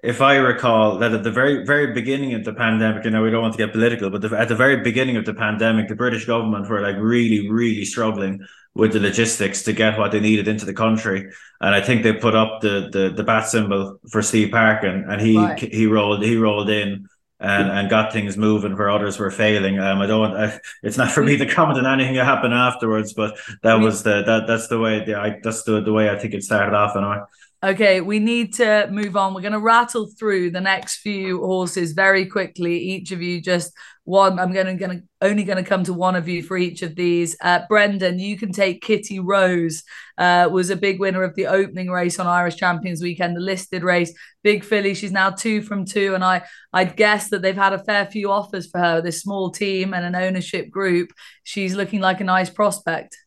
[0.03, 3.31] if I recall, that at the very, very beginning of the pandemic, you know, we
[3.31, 5.95] don't want to get political, but the, at the very beginning of the pandemic, the
[5.95, 8.45] British government were like really, really struggling
[8.75, 11.29] with the logistics to get what they needed into the country.
[11.61, 15.21] And I think they put up the the, the bat symbol for Steve Parkin, and
[15.21, 15.59] he right.
[15.59, 17.07] he rolled he rolled in
[17.39, 19.77] and, and got things moving where others were failing.
[19.77, 20.35] Um, I don't.
[20.35, 24.03] I, it's not for me to comment on anything that happened afterwards, but that was
[24.03, 25.03] the that that's the way.
[25.03, 27.21] The, I, that's the the way I think it started off, and I.
[27.63, 29.33] Okay, we need to move on.
[29.33, 32.77] We're going to rattle through the next few horses very quickly.
[32.77, 33.71] Each of you just
[34.03, 34.37] one.
[34.37, 37.37] I'm going to, only going to come to one of you for each of these.
[37.41, 39.83] Uh, Brendan, you can take Kitty Rose.
[40.17, 43.81] Uh, was a big winner of the opening race on Irish Champions Weekend, the listed
[43.81, 44.13] race.
[44.43, 44.93] Big filly.
[44.93, 46.43] She's now two from two, and I
[46.73, 48.99] I'd guess that they've had a fair few offers for her.
[48.99, 51.13] This small team and an ownership group.
[51.45, 53.17] She's looking like a nice prospect.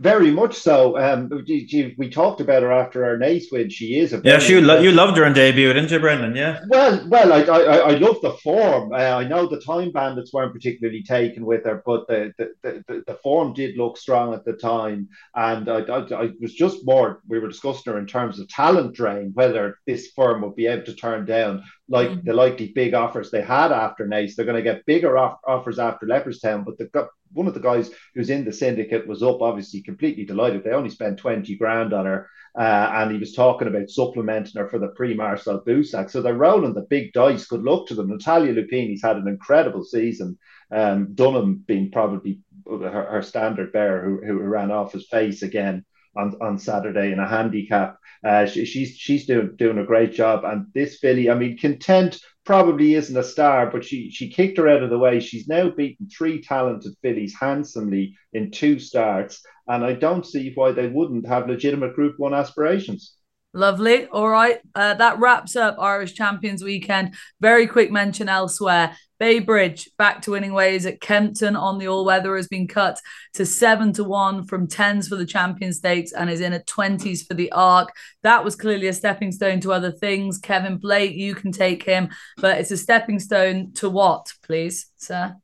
[0.00, 0.98] Very much so.
[0.98, 3.70] Um, we talked about her after our Naas win.
[3.70, 4.38] She is a yeah.
[4.38, 6.36] She lo- you loved her on debut, didn't you, Brendan?
[6.36, 6.60] Yeah.
[6.68, 8.92] Well, well, I I, I love the form.
[8.92, 13.04] Uh, I know the time bandits weren't particularly taken with her, but the the, the,
[13.06, 17.22] the form did look strong at the time, and I, I, I was just more.
[17.26, 20.84] We were discussing her in terms of talent drain, whether this firm would be able
[20.84, 22.26] to turn down like mm-hmm.
[22.26, 24.34] the likely big offers they had after Naas.
[24.34, 27.60] They're going to get bigger off- offers after Leopardstown, but they've got one of the
[27.60, 30.64] guys who's in the syndicate was up, obviously completely delighted.
[30.64, 32.28] They only spent 20 grand on her.
[32.58, 36.10] Uh, and he was talking about supplementing her for the Prix Marcel Boussac.
[36.10, 37.46] So they're rolling the big dice.
[37.46, 38.08] Good luck to them.
[38.08, 40.38] Natalia Lupini's had an incredible season.
[40.70, 45.84] Um, Dunham being probably her, her standard bearer who, who ran off his face again
[46.16, 47.98] on, on Saturday in a handicap.
[48.24, 50.44] Uh, she, she's she's doing doing a great job.
[50.44, 54.68] And this filly, I mean, content probably isn't a star, but she she kicked her
[54.68, 55.20] out of the way.
[55.20, 60.72] She's now beaten three talented fillies handsomely in two starts, and I don't see why
[60.72, 63.14] they wouldn't have legitimate Group One aspirations.
[63.52, 64.06] Lovely.
[64.06, 64.60] All right.
[64.74, 67.14] Uh, that wraps up Irish Champions Weekend.
[67.40, 68.96] Very quick mention elsewhere.
[69.18, 73.00] Bay Bridge back to winning ways at Kempton on the all weather has been cut
[73.34, 77.26] to seven to one from tens for the champion stakes and is in at 20s
[77.26, 77.94] for the arc.
[78.22, 80.38] That was clearly a stepping stone to other things.
[80.38, 85.36] Kevin Blake, you can take him, but it's a stepping stone to what, please, sir?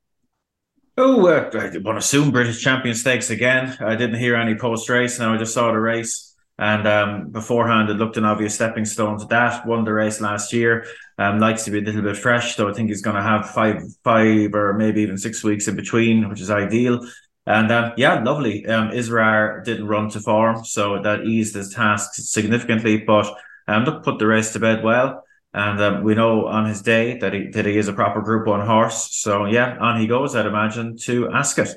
[0.98, 3.76] Oh, uh, I want to assume British champion stakes again.
[3.80, 5.18] I didn't hear any post race.
[5.18, 6.32] Now I just saw the race.
[6.58, 9.66] And um, beforehand, it looked an obvious stepping stone to that.
[9.66, 10.86] Won the race last year.
[11.22, 13.50] Um, likes to be a little bit fresh, so I think he's going to have
[13.50, 17.06] five, five or maybe even six weeks in between, which is ideal.
[17.46, 18.66] And um, yeah, lovely.
[18.66, 22.96] Um, Israr didn't run to form, so that eased his task significantly.
[22.98, 23.26] But
[23.68, 25.22] um, look, put the race to bed well.
[25.54, 28.46] And um, we know on his day that he that he is a proper Group
[28.46, 29.14] One horse.
[29.16, 30.34] So yeah, on he goes.
[30.34, 31.68] I'd imagine to Ascot.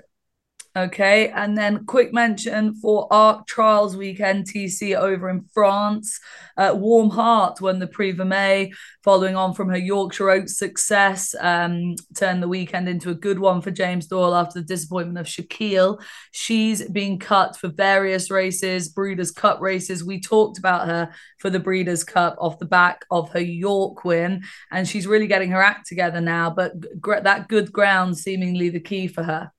[0.77, 6.19] Okay, and then quick mention for Arc Trials Weekend TC over in France.
[6.57, 11.33] Uh, Warm Heart won the Prix Vermeille, following on from her Yorkshire Oaks success.
[11.39, 15.27] Um, turned the weekend into a good one for James Doyle after the disappointment of
[15.27, 16.01] Shaquille.
[16.31, 20.03] She's been cut for various races, Breeders' Cup races.
[20.03, 21.09] We talked about her
[21.39, 25.51] for the Breeders' Cup off the back of her York win, and she's really getting
[25.51, 26.49] her act together now.
[26.49, 26.73] But
[27.23, 29.53] that good ground seemingly the key for her.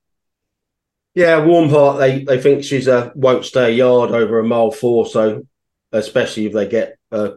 [1.17, 1.99] Yeah, warm heart.
[1.99, 5.07] They they think she's a won't stay a yard over a mile four.
[5.07, 5.47] So
[5.91, 7.31] especially if they get uh,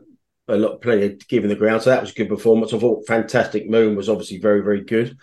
[0.50, 1.82] a lot plenty of giving the ground.
[1.82, 2.74] So that was a good performance.
[2.74, 5.18] I thought Fantastic Moon was obviously very very good.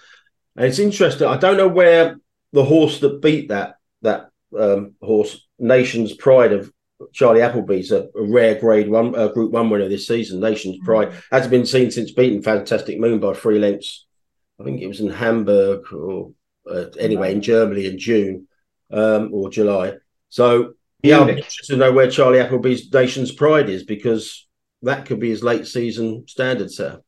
[0.56, 1.28] And it's interesting.
[1.28, 2.16] I don't know where
[2.54, 6.72] the horse that beat that that um, horse, Nation's Pride of
[7.12, 10.40] Charlie Appleby's a, a rare Grade One uh, Group One winner this season.
[10.40, 11.18] Nation's Pride mm-hmm.
[11.30, 14.06] hasn't been seen since beating Fantastic Moon by three lengths.
[14.58, 16.32] I think it was in Hamburg or
[16.70, 18.48] uh, anyway in Germany in June
[18.90, 19.94] um, or July.
[20.28, 24.46] So yeah, I'm interested to know where Charlie Appleby's Nation's Pride is because
[24.82, 27.00] that could be his late season standard set.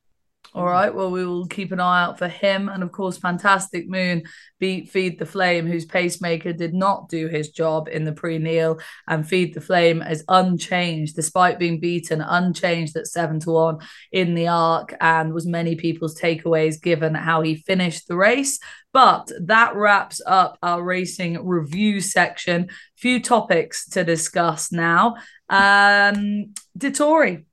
[0.59, 0.93] All right.
[0.93, 2.69] Well, we will keep an eye out for him.
[2.69, 4.25] And of course, Fantastic Moon
[4.59, 8.81] beat Feed the Flame, whose pacemaker did not do his job in the Prix Niel.
[9.07, 13.79] And Feed the Flame is unchanged, despite being beaten, unchanged at seven to one
[14.11, 18.59] in the arc, and was many people's takeaways given how he finished the race.
[18.93, 22.71] But that wraps up our racing review section.
[22.97, 25.19] Few topics to discuss now.
[25.49, 26.53] Um,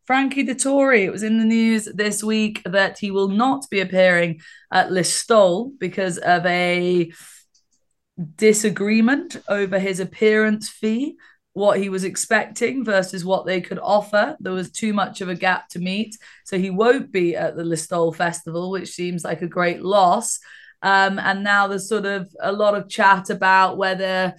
[0.05, 1.03] Frankie Dettori.
[1.03, 4.41] It was in the news this week that he will not be appearing
[4.71, 7.11] at Listowel because of a
[8.35, 11.17] disagreement over his appearance fee,
[11.53, 14.37] what he was expecting versus what they could offer.
[14.39, 16.15] There was too much of a gap to meet.
[16.43, 20.39] So he won't be at the Listowel Festival, which seems like a great loss.
[20.81, 24.35] Um, and now there's sort of a lot of chat about whether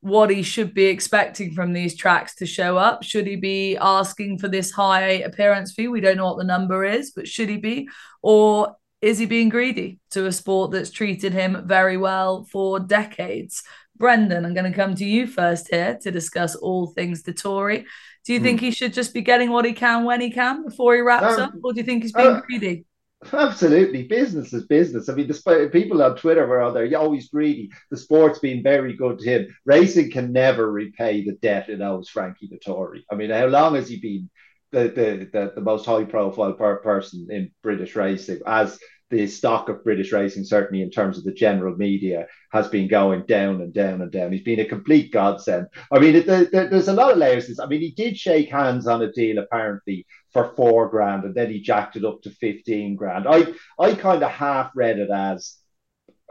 [0.00, 3.02] what he should be expecting from these tracks to show up.
[3.02, 5.88] Should he be asking for this high appearance fee?
[5.88, 7.88] We don't know what the number is, but should he be?
[8.22, 13.62] Or is he being greedy to a sport that's treated him very well for decades?
[13.96, 17.84] Brendan, I'm going to come to you first here to discuss all things Dettori.
[18.24, 18.44] Do you mm.
[18.44, 21.38] think he should just be getting what he can when he can before he wraps
[21.38, 22.84] um, up, or do you think he's being uh, greedy?
[23.32, 25.08] Absolutely, business is business.
[25.08, 27.70] I mean, despite people on Twitter were on there, you're oh, always greedy.
[27.90, 29.56] The sport's been very good to him.
[29.64, 33.02] Racing can never repay the debt it owes Frankie Dettori.
[33.10, 34.30] I mean, how long has he been
[34.70, 38.40] the the the, the most high profile per person in British racing?
[38.46, 38.78] As
[39.10, 43.24] the stock of British racing, certainly in terms of the general media, has been going
[43.26, 44.30] down and down and down.
[44.32, 45.66] He's been a complete godsend.
[45.90, 47.58] I mean, it, there's a lot of layers.
[47.58, 51.50] I mean, he did shake hands on a deal apparently for four grand, and then
[51.50, 53.26] he jacked it up to fifteen grand.
[53.28, 55.57] I I kind of half read it as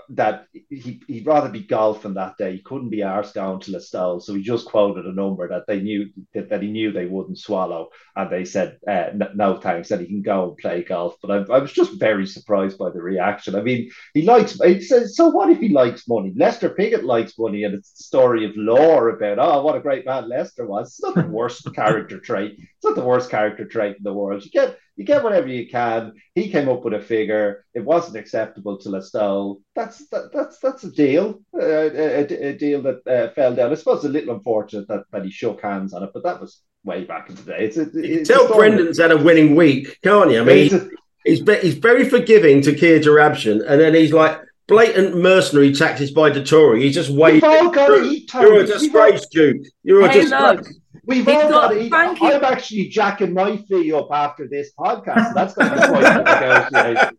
[0.10, 2.54] that he, he'd rather be golfing that day.
[2.54, 4.22] He couldn't be arsed down to Listowel.
[4.22, 7.40] So he just quoted a number that they knew that, that he knew they wouldn't
[7.40, 7.90] swallow.
[8.16, 11.16] And they said, uh, no thanks, that he can go and play golf.
[11.22, 13.56] But I, I, was just very surprised by the reaction.
[13.56, 16.34] I mean, he likes, he says, so what if he likes money?
[16.36, 17.64] Lester Piggott likes money.
[17.64, 20.88] And it's the story of lore about, oh, what a great man Lester was.
[20.88, 22.56] It's not the worst character trait.
[22.58, 24.44] It's not the worst character trait in the world.
[24.46, 26.14] You get, you get whatever you can.
[26.34, 27.66] He came up with a figure.
[27.76, 29.62] It wasn't acceptable to Listowel.
[29.76, 33.72] That's that, that's that's a deal, uh, a, a, deal that uh, fell down.
[33.72, 36.62] I suppose a little unfortunate that, that he shook hands on it, but that was
[36.84, 37.58] way back in the day.
[37.60, 40.42] It's a, it's tell Brendan's had a winning week, can't you?
[40.42, 40.70] I mean,
[41.24, 46.12] he's, he's, he's very forgiving to Kia Joorabchian, and then he's like blatant mercenary tactics
[46.12, 46.82] by Dettori.
[46.82, 47.42] He's just waiting.
[47.42, 49.66] You're a disgrace, Duke.
[49.84, 50.58] You're a hey, disgrace.
[50.58, 50.68] Look.
[51.06, 52.26] We've He's all got, to Frankie...
[52.26, 55.28] I'm actually jacking my fee up after this podcast.
[55.28, 57.18] So that's going to be quite negotiation.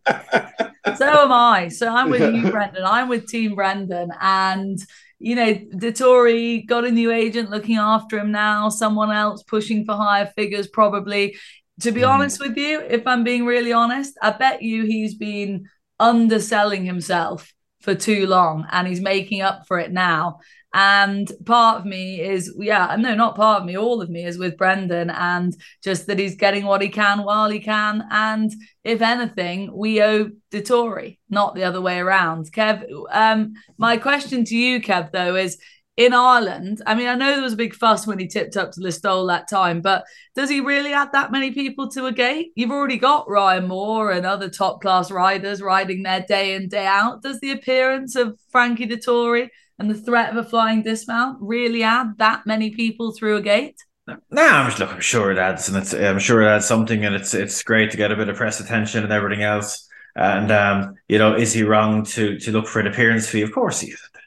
[0.95, 1.69] So am I.
[1.69, 2.83] So I'm with you, Brendan.
[2.85, 4.11] I'm with Team Brendan.
[4.21, 4.77] And,
[5.17, 9.95] you know, Dettori got a new agent looking after him now, someone else pushing for
[9.95, 11.35] higher figures, probably.
[11.79, 12.09] To be mm.
[12.09, 15.67] honest with you, if I'm being really honest, I bet you he's been
[15.99, 20.39] underselling himself for too long and he's making up for it now.
[20.71, 24.37] And part of me is, yeah, no, not part of me, all of me is
[24.37, 28.03] with Brendan and just that he's getting what he can while he can.
[28.11, 28.51] And
[28.83, 32.51] if anything, we owe Dettori, not the other way around.
[32.51, 35.57] Kev, um, my question to you, Kev, though, is
[35.99, 38.71] in Ireland, I mean, I know there was a big fuss when he tipped up
[38.71, 42.53] to Listowel that time, but does he really add that many people to a gate?
[42.55, 46.85] You've already got Ryan Moore and other top class riders riding there day in, day
[46.85, 47.21] out.
[47.21, 52.17] Does the appearance of Frankie Dettori and the threat of a flying dismount really add
[52.17, 53.83] that many people through a gate?
[54.07, 57.13] No, I'm, look, I'm sure it adds, and it's, I'm sure it adds something, and
[57.13, 59.85] it's it's great to get a bit of press attention and everything else.
[60.15, 63.41] And um, you know, is he wrong to to look for an appearance fee?
[63.41, 64.18] Of course he isn't.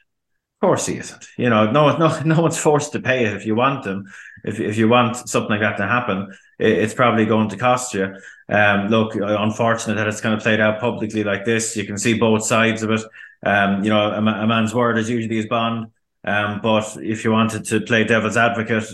[0.63, 1.27] Of course he isn't.
[1.37, 4.05] You know, no, no, no one's forced to pay it if you want them.
[4.45, 7.93] If if you want something like that to happen, it, it's probably going to cost
[7.93, 8.15] you.
[8.47, 11.75] Um, look, unfortunate that it's kind of played out publicly like this.
[11.75, 13.01] You can see both sides of it.
[13.45, 15.87] Um, you know, a, a, man's word is usually his bond.
[16.23, 18.85] Um, but if you wanted to play devil's advocate,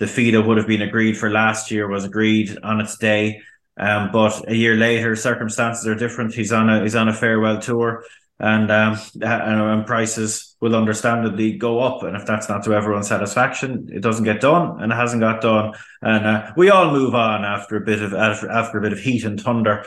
[0.00, 3.40] the fee that would have been agreed for last year was agreed on its day.
[3.78, 6.34] Um, but a year later, circumstances are different.
[6.34, 8.04] He's on a he's on a farewell tour,
[8.40, 12.02] and um, and, prices will understandably go up.
[12.02, 15.40] And if that's not to everyone's satisfaction, it doesn't get done, and it hasn't got
[15.40, 15.74] done.
[16.02, 18.98] And uh, we all move on after a bit of after, after a bit of
[18.98, 19.84] heat and thunder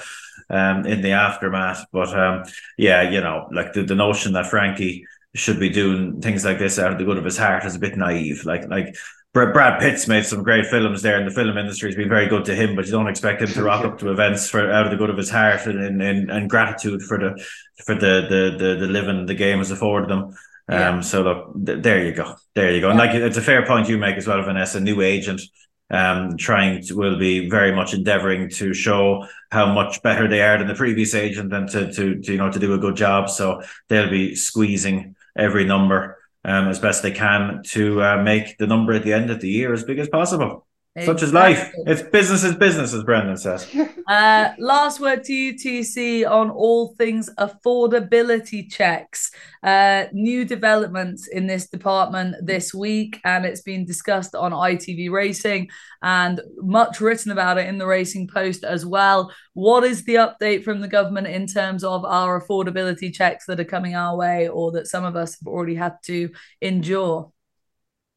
[0.49, 1.85] um, in the aftermath.
[1.91, 2.43] But um,
[2.77, 5.05] yeah, you know, like the, the notion that Frankie
[5.37, 7.79] should be doing things like this out of the good of his heart is a
[7.79, 8.43] bit naive.
[8.45, 8.95] Like like
[9.33, 12.45] Brad Pitt's made some great films there, and the film industry has been very good
[12.45, 12.75] to him.
[12.75, 15.09] But you don't expect him to rock up to events for out of the good
[15.09, 17.45] of his heart and and, and gratitude for the
[17.85, 20.35] for the the the, the living the game has afforded them.
[20.69, 20.89] Yeah.
[20.89, 22.89] Um, so look, th- there you go, there you go.
[22.89, 24.79] And like it's a fair point you make as well, Vanessa.
[24.79, 25.41] New agent,
[25.89, 30.57] um, trying to will be very much endeavoring to show how much better they are
[30.57, 33.29] than the previous agent and to, to, to you know to do a good job.
[33.29, 38.67] So they'll be squeezing every number um, as best they can to uh, make the
[38.67, 40.66] number at the end of the year as big as possible.
[41.05, 41.71] Such is life.
[41.85, 43.67] It's business is business, as Brendan says.
[44.07, 49.31] Uh, last word to you, TC, on all things affordability checks.
[49.61, 55.69] Uh, new developments in this department this week, and it's been discussed on ITV Racing
[56.01, 59.29] and much written about it in the Racing Post as well.
[59.53, 63.65] What is the update from the government in terms of our affordability checks that are
[63.65, 66.29] coming our way or that some of us have already had to
[66.61, 67.33] endure?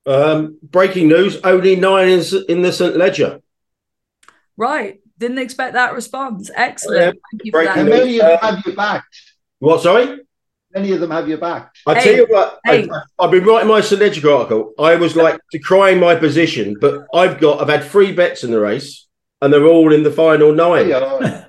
[0.07, 3.41] Um, breaking news: only nine is in the St Leger.
[4.57, 6.51] Right, didn't expect that response.
[6.55, 7.01] Excellent.
[7.01, 7.87] Yeah, Thank you for that.
[7.87, 9.23] Many of them have you backed.
[9.59, 9.83] What?
[9.83, 10.21] Sorry.
[10.73, 11.79] Many of them have you backed.
[11.87, 12.89] I hey, tell you what, hey.
[13.19, 14.73] I, have been writing my St Leger article.
[14.79, 18.61] I was like decrying my position, but I've got I've had three bets in the
[18.61, 19.09] race,
[19.43, 20.91] and they're all in the final nine.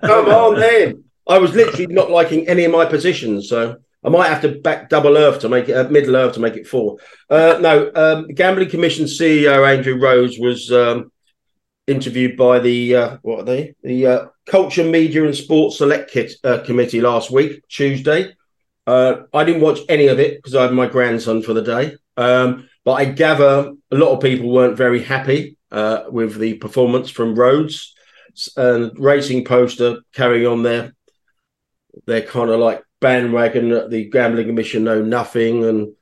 [0.02, 1.04] Come on, then.
[1.28, 4.90] I was literally not liking any of my positions, so I might have to back
[4.90, 6.98] double Earth to make it uh, middle Earth to make it four.
[7.30, 11.12] Uh, no, um, Gambling Commission CEO Andrew Rhodes was um,
[11.88, 13.76] interviewed by the uh, what are they?
[13.84, 18.34] The uh, Culture, Media, and Sports Select Kit, uh, Committee last week, Tuesday.
[18.88, 21.96] Uh, I didn't watch any of it because I had my grandson for the day.
[22.18, 25.58] Um, but I gather a lot of people weren't very happy
[26.10, 27.94] with the performance from Rhodes
[28.58, 30.94] and Racing Poster carrying on their
[32.08, 33.90] their kind of like bandwagon.
[33.90, 35.94] The Gambling Commission know nothing, and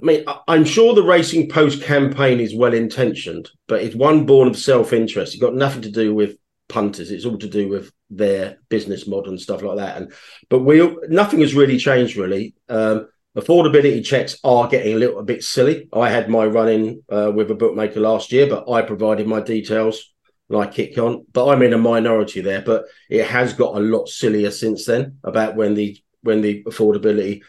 [0.00, 4.48] I mean, I'm sure the Racing Post campaign is well intentioned, but it's one born
[4.48, 5.34] of self interest.
[5.34, 6.36] It's got nothing to do with
[6.68, 7.10] punters.
[7.10, 9.96] It's all to do with their business model and stuff like that.
[9.96, 10.12] And
[10.48, 12.54] but we nothing has really changed really.
[12.68, 15.88] Um, affordability checks are getting a little bit silly.
[15.92, 19.40] I had my run in uh, with a bookmaker last year, but I provided my
[19.40, 20.12] details
[20.48, 21.26] like kick on.
[21.32, 22.62] But I'm in a minority there.
[22.62, 27.42] But it has got a lot sillier since then about when the when the affordability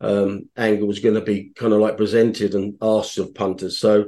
[0.00, 3.78] um, angle was going to be kind of like presented and asked of punters.
[3.78, 4.06] So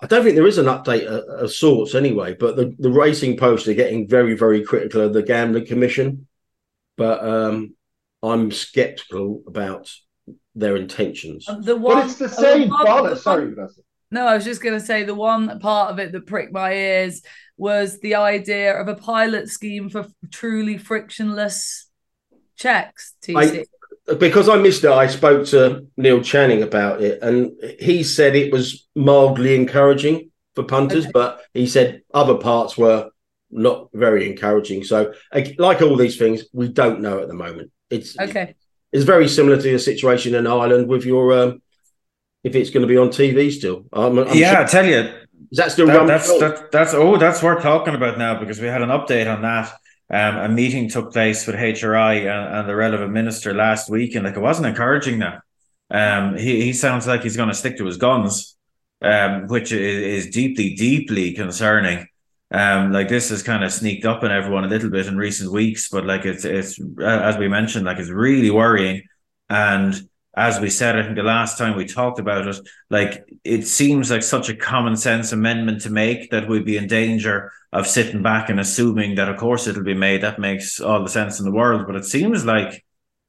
[0.00, 2.34] I don't think there is an update of, of sorts anyway.
[2.38, 6.26] But the, the Racing Post are getting very very critical of the Gambling Commission.
[6.96, 7.74] But um,
[8.22, 9.92] I'm skeptical about
[10.54, 11.46] their intentions.
[11.46, 13.80] The one, but it's the same one, Sorry, Vanessa.
[14.10, 16.72] No, I was just going to say the one part of it that pricked my
[16.72, 17.22] ears
[17.56, 21.83] was the idea of a pilot scheme for truly frictionless
[22.56, 23.14] checks.
[23.22, 23.66] TC.
[24.08, 28.36] I, because I missed it, I spoke to Neil Channing about it, and he said
[28.36, 31.12] it was mildly encouraging for punters, okay.
[31.12, 33.10] but he said other parts were
[33.50, 34.84] not very encouraging.
[34.84, 35.14] So,
[35.58, 37.70] like all these things, we don't know at the moment.
[37.90, 38.54] It's okay.
[38.92, 41.62] It's very similar to the situation in Ireland with your um,
[42.42, 43.86] if it's going to be on TV still.
[43.92, 44.62] I'm, I'm yeah, sure.
[44.62, 45.14] I tell you,
[45.50, 48.66] is that still that, that's that, that's oh that's worth talking about now because we
[48.66, 49.72] had an update on that.
[50.10, 54.24] Um, a meeting took place with HRI and, and, the relevant minister last week, and
[54.24, 55.40] like it wasn't encouraging now.
[55.90, 58.56] Um, he he sounds like he's going to stick to his guns,
[59.00, 62.06] um, which is, is deeply deeply concerning.
[62.50, 65.50] Um, like this has kind of sneaked up on everyone a little bit in recent
[65.50, 69.02] weeks, but like it's it's as we mentioned, like it's really worrying.
[69.48, 69.94] And
[70.36, 72.56] as we said, I think the last time we talked about it,
[72.90, 76.86] like it seems like such a common sense amendment to make that we'd be in
[76.86, 80.22] danger of sitting back and assuming that of course it'll be made.
[80.22, 82.82] That makes all the sense in the world, but it seems like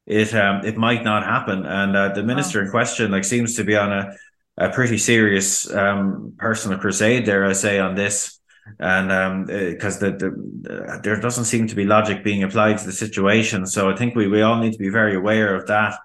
[0.06, 1.66] it um it might not happen.
[1.66, 4.16] And uh, the minister in question like seems to be on a
[4.58, 8.36] a pretty serious um personal crusade there, I say, on this
[8.78, 10.30] and because um, the,
[10.62, 13.66] the, there doesn't seem to be logic being applied to the situation.
[13.66, 15.98] So I think we, we all need to be very aware of that.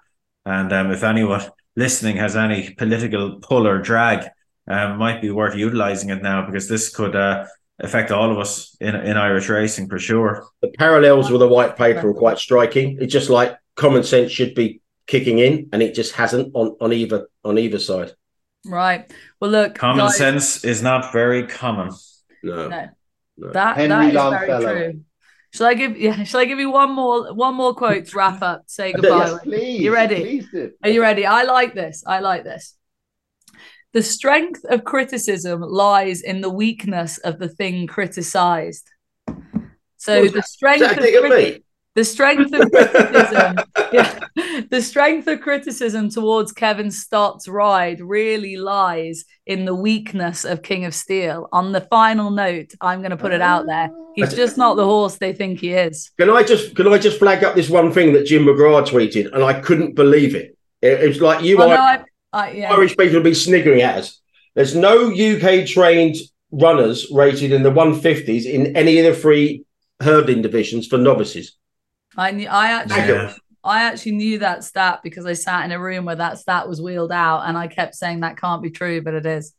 [0.46, 1.42] And um, if anyone
[1.76, 4.28] listening has any political pull or drag,
[4.68, 7.46] um, might be worth utilizing it now because this could uh,
[7.82, 10.46] affect all of us in in Irish racing for sure.
[10.60, 12.98] The parallels with the white paper are quite striking.
[13.00, 16.92] It's just like common sense should be kicking in, and it just hasn't on on
[16.92, 18.12] either on either side.
[18.64, 19.12] Right.
[19.40, 21.90] Well, look, common guys, sense is not very common.
[22.42, 22.68] No.
[22.68, 23.52] No.
[23.52, 24.60] That Henry that is Longfellow.
[24.60, 25.00] very true.
[25.54, 28.40] Shall I give yeah, shall I give you one more one more quote to wrap
[28.42, 28.62] up?
[28.66, 29.26] Say goodbye.
[29.26, 29.80] yes, please.
[29.80, 30.46] You ready?
[30.82, 31.26] Are you ready?
[31.26, 32.04] I like this.
[32.06, 32.74] I like this.
[33.92, 38.88] The strength of criticism lies in the weakness of the thing criticized.
[39.98, 41.62] So the strength of criti-
[41.94, 43.56] the strength of criticism,
[43.92, 44.18] yeah,
[44.70, 50.86] the strength of criticism towards Kevin Stott's ride really lies in the weakness of King
[50.86, 51.48] of Steel.
[51.52, 53.90] On the final note, I'm going to put it out there.
[54.14, 54.36] He's ah.
[54.36, 56.10] just not the horse they think he is.
[56.18, 59.32] Can I just can I just flag up this one thing that Jim McGrath tweeted,
[59.34, 60.56] and I couldn't believe it.
[60.80, 62.72] It, it was like you oh, are, no, I, yeah.
[62.72, 64.20] Irish people will be sniggering at us.
[64.54, 66.16] There's no UK trained
[66.50, 69.64] runners rated in the 150s in any of the three
[70.00, 71.56] hurdling divisions for novices.
[72.16, 73.34] I knew I actually yeah.
[73.64, 76.82] I actually knew that stat because I sat in a room where that stat was
[76.82, 79.54] wheeled out and I kept saying that can't be true, but it is.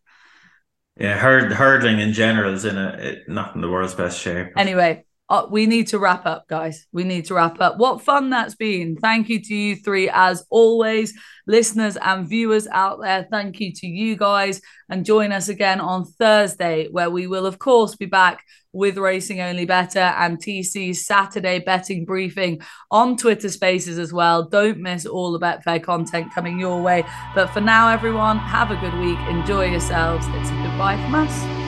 [1.00, 4.50] Yeah, hurd, hurdling in general is in a it, not in the world's best shape.
[4.56, 6.86] Anyway, uh, we need to wrap up, guys.
[6.92, 7.78] We need to wrap up.
[7.78, 8.98] What fun that's been.
[8.98, 11.18] Thank you to you three, as always,
[11.48, 13.28] listeners and viewers out there.
[13.32, 14.62] Thank you to you guys.
[14.90, 18.44] And join us again on Thursday, where we will, of course, be back
[18.74, 22.62] with Racing Only Bettor and TC's Saturday betting briefing
[22.92, 24.44] on Twitter Spaces as well.
[24.50, 27.06] Don't miss all the Betfair content coming your way.
[27.34, 29.20] But for now, everyone, have a good week.
[29.30, 30.26] Enjoy yourselves.
[30.30, 31.63] It's a goodbye from us.